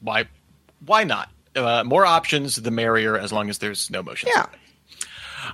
Why? 0.00 0.26
Why 0.84 1.04
not? 1.04 1.30
Uh, 1.54 1.84
more 1.84 2.04
options, 2.04 2.56
the 2.56 2.70
merrier, 2.70 3.16
as 3.16 3.32
long 3.32 3.48
as 3.48 3.58
there's 3.58 3.90
no 3.90 4.02
motion. 4.02 4.28
Yeah. 4.34 4.46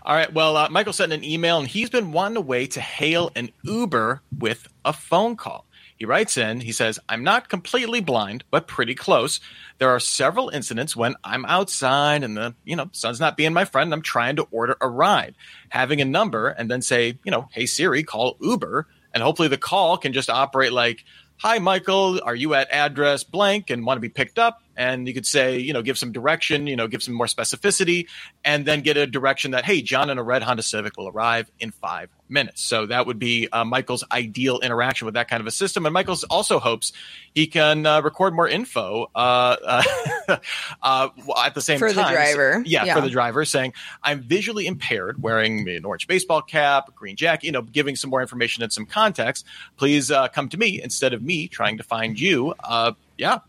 All 0.03 0.15
right. 0.15 0.33
Well, 0.33 0.57
uh, 0.57 0.69
Michael 0.71 0.93
sent 0.93 1.13
an 1.13 1.25
email, 1.25 1.59
and 1.59 1.69
he's 1.69 1.91
been 1.91 2.13
wanting 2.13 2.39
a 2.39 2.41
way 2.41 2.67
to 2.69 2.81
hail 2.81 3.31
an 3.37 3.51
Uber 3.63 4.23
with 4.39 4.67
a 4.85 4.93
phone 4.93 5.37
call. 5.37 5.67
He 6.01 6.07
writes 6.07 6.39
in, 6.39 6.61
he 6.61 6.73
says, 6.73 6.99
I'm 7.11 7.23
not 7.25 7.51
completely 7.51 8.01
blind, 8.01 8.43
but 8.51 8.67
pretty 8.67 8.95
close. 8.95 9.39
There 9.77 9.91
are 9.91 10.01
several 10.01 10.49
incidents 10.49 10.97
when 10.97 11.15
I'm 11.23 11.45
outside 11.45 12.25
and 12.25 12.39
the, 12.39 12.55
you 12.65 12.75
know, 12.75 12.89
sun's 12.93 13.21
not 13.21 13.37
being 13.37 13.53
my 13.53 13.67
friend. 13.67 13.93
I'm 13.93 14.01
trying 14.01 14.37
to 14.37 14.49
order 14.51 14.79
a 14.81 14.89
ride. 14.89 15.35
Having 15.69 16.01
a 16.01 16.07
number 16.07 16.49
and 16.49 16.71
then 16.71 16.81
say, 16.81 17.19
you 17.23 17.31
know, 17.31 17.51
hey 17.53 17.67
Siri, 17.67 18.03
call 18.03 18.39
Uber. 18.41 18.87
And 19.13 19.23
hopefully 19.23 19.49
the 19.49 19.59
call 19.59 19.99
can 19.99 20.15
just 20.15 20.31
operate 20.31 20.73
like, 20.73 21.05
Hi, 21.37 21.59
Michael, 21.59 22.19
are 22.23 22.35
you 22.35 22.55
at 22.55 22.71
address 22.73 23.23
blank 23.23 23.69
and 23.69 23.85
want 23.85 23.99
to 23.99 24.01
be 24.01 24.09
picked 24.09 24.39
up? 24.39 24.63
And 24.81 25.07
you 25.07 25.13
could 25.13 25.27
say, 25.27 25.59
you 25.59 25.75
know, 25.75 25.83
give 25.83 25.99
some 25.99 26.11
direction, 26.11 26.67
you 26.67 26.75
know, 26.75 26.89
give 26.89 27.03
some 27.03 27.13
more 27.13 27.27
specificity, 27.27 28.07
and 28.47 28.65
then 28.65 28.81
get 28.81 28.97
a 28.97 29.07
direction 29.07 29.51
that, 29.51 29.67
hey, 29.67 29.83
John 29.83 30.09
in 30.09 30.17
a 30.17 30.23
red 30.23 30.43
Honda 30.43 30.63
Civic 30.63 30.97
will 30.97 31.07
arrive 31.09 31.51
in 31.61 31.71
five 31.71 32.09
minutes. 32.31 32.63
So 32.63 32.87
that 32.87 33.07
would 33.07 33.19
be 33.19 33.47
uh, 33.53 33.65
Michael's 33.65 34.05
ideal 34.11 34.59
interaction 34.61 35.05
with 35.05 35.15
that 35.15 35.29
kind 35.29 35.43
of 35.43 35.47
a 35.47 35.51
system. 35.51 35.85
And 35.85 35.93
Michael 35.93 36.17
also 36.31 36.59
hopes 36.59 36.93
he 37.35 37.47
can 37.47 37.85
uh, 37.85 38.01
record 38.01 38.33
more 38.35 38.49
info 38.49 39.11
uh, 39.15 39.57
uh, 40.29 40.37
uh, 40.83 41.09
at 41.45 41.55
the 41.55 41.61
same 41.61 41.79
For 41.79 41.93
the 41.93 42.01
time. 42.01 42.15
driver. 42.15 42.63
Yeah, 42.65 42.85
Yeah. 42.85 42.95
for 42.95 43.03
the 43.03 43.11
driver, 43.11 43.45
saying, 43.45 43.75
I'm 44.03 44.21
visually 44.23 44.67
impaired, 44.67 45.23
wearing 45.23 45.69
an 45.69 45.85
orange 45.85 46.07
baseball 46.07 46.41
cap, 46.41 46.95
green 46.95 47.17
jacket, 47.17 47.45
you 47.45 47.53
know, 47.53 47.63
giving 47.63 47.97
some 47.97 48.09
more 48.09 48.23
information 48.23 48.63
and 48.63 48.73
some 48.73 48.87
context. 48.87 49.45
Please 49.77 50.11
uh, 50.11 50.29
come 50.29 50.49
to 50.49 50.57
me 50.57 50.81
instead 50.83 51.13
of 51.13 51.23
me 51.23 51.49
trying 51.49 51.77
to 51.77 51.83
find 51.83 52.19
you. 52.19 52.55
Uh, 52.65 52.93
yeah. 53.19 53.41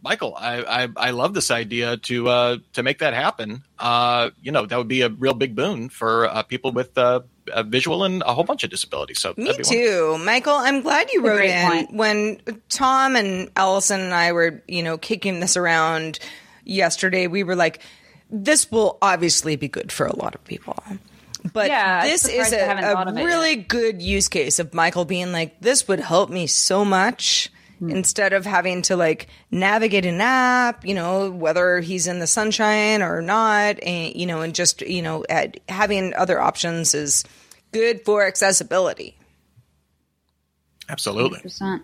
Michael, 0.00 0.34
I, 0.38 0.84
I 0.84 0.88
I 0.96 1.10
love 1.10 1.34
this 1.34 1.50
idea 1.50 1.96
to 1.96 2.28
uh, 2.28 2.56
to 2.74 2.82
make 2.82 3.00
that 3.00 3.14
happen. 3.14 3.64
Uh, 3.78 4.30
you 4.40 4.52
know, 4.52 4.64
that 4.64 4.76
would 4.78 4.88
be 4.88 5.02
a 5.02 5.08
real 5.08 5.34
big 5.34 5.56
boon 5.56 5.88
for 5.88 6.26
uh, 6.26 6.42
people 6.44 6.70
with 6.70 6.96
uh, 6.96 7.20
uh, 7.52 7.64
visual 7.64 8.04
and 8.04 8.22
a 8.24 8.32
whole 8.32 8.44
bunch 8.44 8.62
of 8.62 8.70
disabilities. 8.70 9.18
So 9.18 9.34
Me 9.36 9.44
that'd 9.44 9.66
wonderful. 9.66 9.72
too, 9.72 10.24
Michael. 10.24 10.54
I'm 10.54 10.82
glad 10.82 11.10
you 11.12 11.24
wrote 11.24 11.36
great 11.36 11.50
in 11.50 11.68
point. 11.68 11.92
when 11.92 12.40
Tom 12.68 13.16
and 13.16 13.50
Allison 13.56 14.00
and 14.00 14.14
I 14.14 14.32
were, 14.32 14.62
you 14.68 14.84
know, 14.84 14.98
kicking 14.98 15.40
this 15.40 15.56
around 15.56 16.20
yesterday. 16.64 17.26
We 17.26 17.42
were 17.42 17.56
like, 17.56 17.80
"This 18.30 18.70
will 18.70 18.98
obviously 19.02 19.56
be 19.56 19.66
good 19.66 19.90
for 19.90 20.06
a 20.06 20.14
lot 20.16 20.36
of 20.36 20.44
people." 20.44 20.76
But 21.52 21.68
Yeah, 21.68 22.04
this 22.04 22.24
is 22.24 22.30
surprised 22.30 22.54
I 22.54 22.56
a, 22.58 22.66
haven't 22.66 22.84
a 22.84 22.92
thought 22.92 23.08
of 23.08 23.16
really 23.16 23.56
good 23.56 24.00
use 24.00 24.28
case 24.28 24.60
of 24.60 24.74
Michael 24.74 25.04
being 25.04 25.32
like, 25.32 25.60
"This 25.60 25.88
would 25.88 26.00
help 26.00 26.30
me 26.30 26.46
so 26.46 26.84
much." 26.84 27.50
Hmm. 27.78 27.90
Instead 27.90 28.32
of 28.32 28.44
having 28.44 28.82
to 28.82 28.96
like 28.96 29.28
navigate 29.50 30.04
an 30.04 30.20
app, 30.20 30.84
you 30.84 30.94
know, 30.94 31.30
whether 31.30 31.80
he's 31.80 32.06
in 32.06 32.18
the 32.18 32.26
sunshine 32.26 33.02
or 33.02 33.22
not, 33.22 33.82
and 33.82 34.14
you 34.14 34.26
know, 34.26 34.40
and 34.40 34.54
just 34.54 34.80
you 34.82 35.02
know, 35.02 35.24
at, 35.28 35.60
having 35.68 36.14
other 36.14 36.40
options 36.40 36.94
is 36.94 37.24
good 37.72 38.04
for 38.04 38.26
accessibility. 38.26 39.16
Absolutely. 40.88 41.40
100%. 41.40 41.82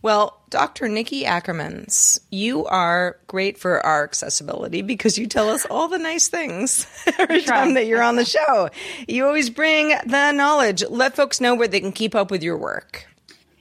Well, 0.00 0.40
Dr. 0.48 0.86
Niki 0.86 1.24
Ackermans, 1.24 2.20
you 2.30 2.64
are 2.66 3.18
great 3.26 3.58
for 3.58 3.84
our 3.84 4.04
accessibility 4.04 4.80
because 4.80 5.18
you 5.18 5.26
tell 5.26 5.48
us 5.48 5.66
all 5.66 5.88
the 5.88 5.98
nice 5.98 6.28
things 6.28 6.86
every 7.18 7.42
time 7.42 7.74
that 7.74 7.86
you're 7.86 8.02
on 8.02 8.14
the 8.14 8.24
show. 8.24 8.70
You 9.08 9.26
always 9.26 9.50
bring 9.50 9.88
the 10.06 10.30
knowledge. 10.30 10.84
Let 10.88 11.16
folks 11.16 11.40
know 11.40 11.56
where 11.56 11.66
they 11.66 11.80
can 11.80 11.90
keep 11.90 12.14
up 12.14 12.30
with 12.30 12.44
your 12.44 12.56
work. 12.56 13.07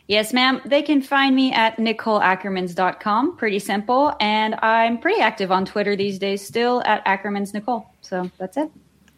Yes, 0.08 0.32
ma'am. 0.32 0.62
They 0.66 0.82
can 0.82 1.02
find 1.02 1.36
me 1.36 1.52
at 1.52 1.78
NicoleAckermans.com. 1.78 3.36
Pretty 3.36 3.60
simple. 3.60 4.16
And 4.22 4.56
I'm 4.56 5.00
pretty 5.00 5.22
active 5.22 5.52
on 5.52 5.66
Twitter 5.66 5.98
these 5.98 6.18
days 6.18 6.46
still 6.46 6.82
at 6.86 7.06
Ackermans 7.06 7.54
Nicole. 7.54 7.86
So 8.02 8.32
that's 8.38 8.56
it. 8.56 8.72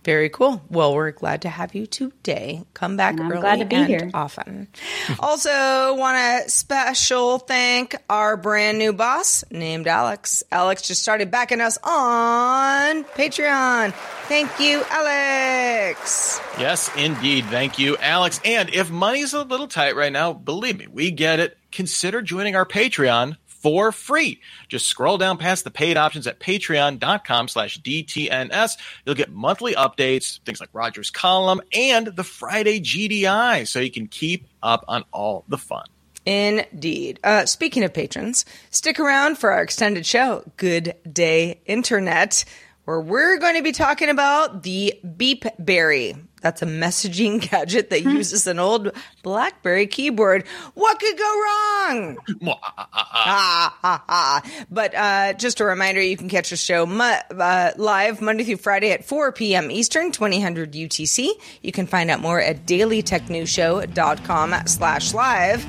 Very 0.04 0.30
cool. 0.30 0.62
Well, 0.70 0.96
we're 0.96 1.12
glad 1.12 1.42
to 1.42 1.50
have 1.50 1.76
you 1.76 1.86
today. 1.86 2.64
Come 2.74 2.96
back 2.96 3.14
And 3.14 3.24
I'm 3.24 3.32
early 3.34 3.42
glad 3.42 3.60
to 3.60 3.66
be 3.66 3.76
and 3.76 3.88
here. 3.88 4.10
often. 4.14 4.68
also, 5.20 5.50
want 5.96 6.18
to 6.46 6.50
special 6.50 7.38
thank 7.40 7.96
our 8.10 8.38
brand 8.38 8.78
new 8.80 8.94
boss 8.94 9.44
named 9.52 9.88
Alex. 9.88 10.42
Alex 10.52 10.84
just 10.84 11.02
started 11.02 11.32
backing 11.32 11.60
us 11.60 11.78
on 11.84 13.04
Patreon. 13.04 13.94
Thank 14.28 14.60
you, 14.60 14.84
Alex. 14.90 16.40
Yes, 16.58 16.90
indeed. 16.96 17.46
Thank 17.46 17.78
you, 17.78 17.98
Alex. 17.98 18.40
And 18.46 18.70
if 18.74 18.90
money's 18.90 19.34
a 19.34 19.44
little 19.44 19.68
tight 19.68 19.96
right 19.96 20.14
now, 20.14 20.32
believe 20.34 20.78
me, 20.80 20.88
we 20.88 21.12
get 21.12 21.40
it. 21.40 21.58
Consider 21.72 22.22
joining 22.22 22.56
our 22.56 22.66
Patreon 22.66 23.36
for 23.60 23.91
free. 23.91 24.41
Just 24.67 24.88
scroll 24.88 25.17
down 25.17 25.38
past 25.38 25.63
the 25.63 25.72
paid 25.72 25.98
options 25.98 26.28
at 26.28 26.39
patreon.com 26.39 27.48
slash 27.48 27.80
DTNS. 27.82 28.78
You'll 29.06 29.15
get 29.15 29.32
monthly 29.32 29.74
updates, 29.74 30.39
things 30.41 30.60
like 30.60 30.69
Roger's 30.74 31.12
column 31.12 31.62
and 31.74 32.08
the 32.08 32.24
Friday 32.24 32.80
GDI, 32.80 33.67
so 33.67 33.80
you 33.80 33.91
can 33.91 34.08
keep 34.08 34.48
up 34.63 34.86
on 34.88 35.04
all 35.12 35.45
the 35.48 35.58
fun. 35.58 35.86
Indeed. 36.26 37.19
Uh, 37.24 37.45
speaking 37.45 37.84
of 37.84 37.93
patrons, 37.93 38.45
stick 38.69 39.00
around 39.00 39.38
for 39.38 39.52
our 39.52 39.62
extended 39.62 40.06
show, 40.06 40.43
Good 40.58 40.95
Day 41.12 41.62
Internet, 41.65 42.45
where 42.86 43.00
we're 43.00 43.38
going 43.38 43.56
to 43.56 43.63
be 43.63 43.72
talking 43.72 44.10
about 44.10 44.63
the 44.63 45.00
BeepBerry. 45.04 46.19
That's 46.41 46.62
a 46.62 46.65
messaging 46.65 47.41
gadget 47.52 47.89
that 47.89 48.02
uses 48.04 48.47
an 48.47 48.60
old 48.60 48.91
BlackBerry 49.23 49.88
keyboard. 49.88 50.45
What 50.73 50.99
could 50.99 51.17
go 51.17 51.23
wrong? 51.43 52.17
ah, 52.47 53.78
ah, 53.84 54.04
ah. 54.08 54.41
But 54.69 54.95
uh, 54.95 55.34
just 55.34 55.60
a 55.60 55.65
reminder, 55.65 56.02
you 56.02 56.17
can 56.17 56.30
catch 56.30 56.49
the 56.52 56.58
show 56.58 56.86
mu- 56.86 57.04
uh, 57.04 57.71
live 57.78 58.21
Monday 58.21 58.43
through 58.43 58.58
Friday 58.58 58.91
at 58.91 59.06
4 59.06 59.32
p.m. 59.32 59.71
Eastern, 59.71 60.12
2000 60.12 60.56
UTC. 60.73 61.29
You 61.62 61.71
can 61.71 61.87
find 61.87 62.10
out 62.10 62.19
more 62.21 62.40
at 62.42 62.65
dailytechnewsshow.com 62.65 64.56
slash 64.67 65.13
live. 65.13 65.65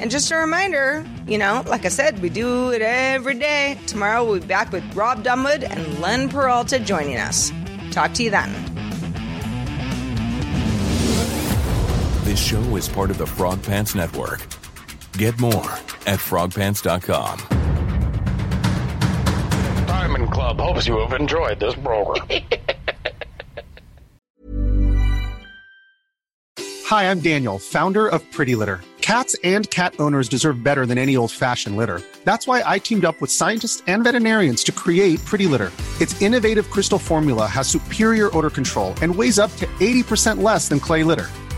And 0.00 0.10
just 0.10 0.30
a 0.32 0.36
reminder, 0.36 1.06
you 1.26 1.38
know, 1.38 1.62
like 1.66 1.84
I 1.84 1.88
said, 1.88 2.20
we 2.20 2.28
do 2.28 2.70
it 2.70 2.82
every 2.82 3.34
day. 3.34 3.78
Tomorrow 3.86 4.24
we'll 4.24 4.40
be 4.40 4.46
back 4.46 4.72
with 4.72 4.82
Rob 4.94 5.22
Dunwood 5.22 5.62
and 5.62 6.00
Len 6.00 6.28
Peralta 6.28 6.80
joining 6.80 7.16
us. 7.16 7.52
Talk 7.92 8.12
to 8.14 8.24
you 8.24 8.30
then. 8.30 8.83
This 12.34 12.44
show 12.44 12.74
is 12.74 12.88
part 12.88 13.12
of 13.12 13.18
the 13.18 13.28
Frog 13.28 13.62
Pants 13.62 13.94
Network. 13.94 14.44
Get 15.12 15.38
more 15.38 15.70
at 16.04 16.18
frogpants.com. 16.18 17.38
Diamond 19.86 20.32
Club 20.32 20.58
hopes 20.58 20.88
you 20.88 20.98
have 20.98 21.12
enjoyed 21.12 21.60
this 21.60 21.76
program. 21.76 22.26
Hi, 26.86 27.08
I'm 27.08 27.20
Daniel, 27.20 27.60
founder 27.60 28.08
of 28.08 28.28
Pretty 28.32 28.56
Litter. 28.56 28.80
Cats 29.00 29.36
and 29.44 29.70
cat 29.70 29.94
owners 30.00 30.28
deserve 30.28 30.64
better 30.64 30.86
than 30.86 30.98
any 30.98 31.16
old 31.16 31.30
fashioned 31.30 31.76
litter. 31.76 32.00
That's 32.24 32.48
why 32.48 32.64
I 32.66 32.80
teamed 32.80 33.04
up 33.04 33.20
with 33.20 33.30
scientists 33.30 33.84
and 33.86 34.02
veterinarians 34.02 34.64
to 34.64 34.72
create 34.72 35.24
Pretty 35.24 35.46
Litter. 35.46 35.70
Its 36.00 36.20
innovative 36.20 36.68
crystal 36.70 36.98
formula 36.98 37.46
has 37.46 37.68
superior 37.68 38.36
odor 38.36 38.50
control 38.50 38.92
and 39.02 39.14
weighs 39.14 39.38
up 39.38 39.54
to 39.56 39.66
80% 39.78 40.42
less 40.42 40.68
than 40.68 40.80
clay 40.80 41.04
litter. 41.04 41.30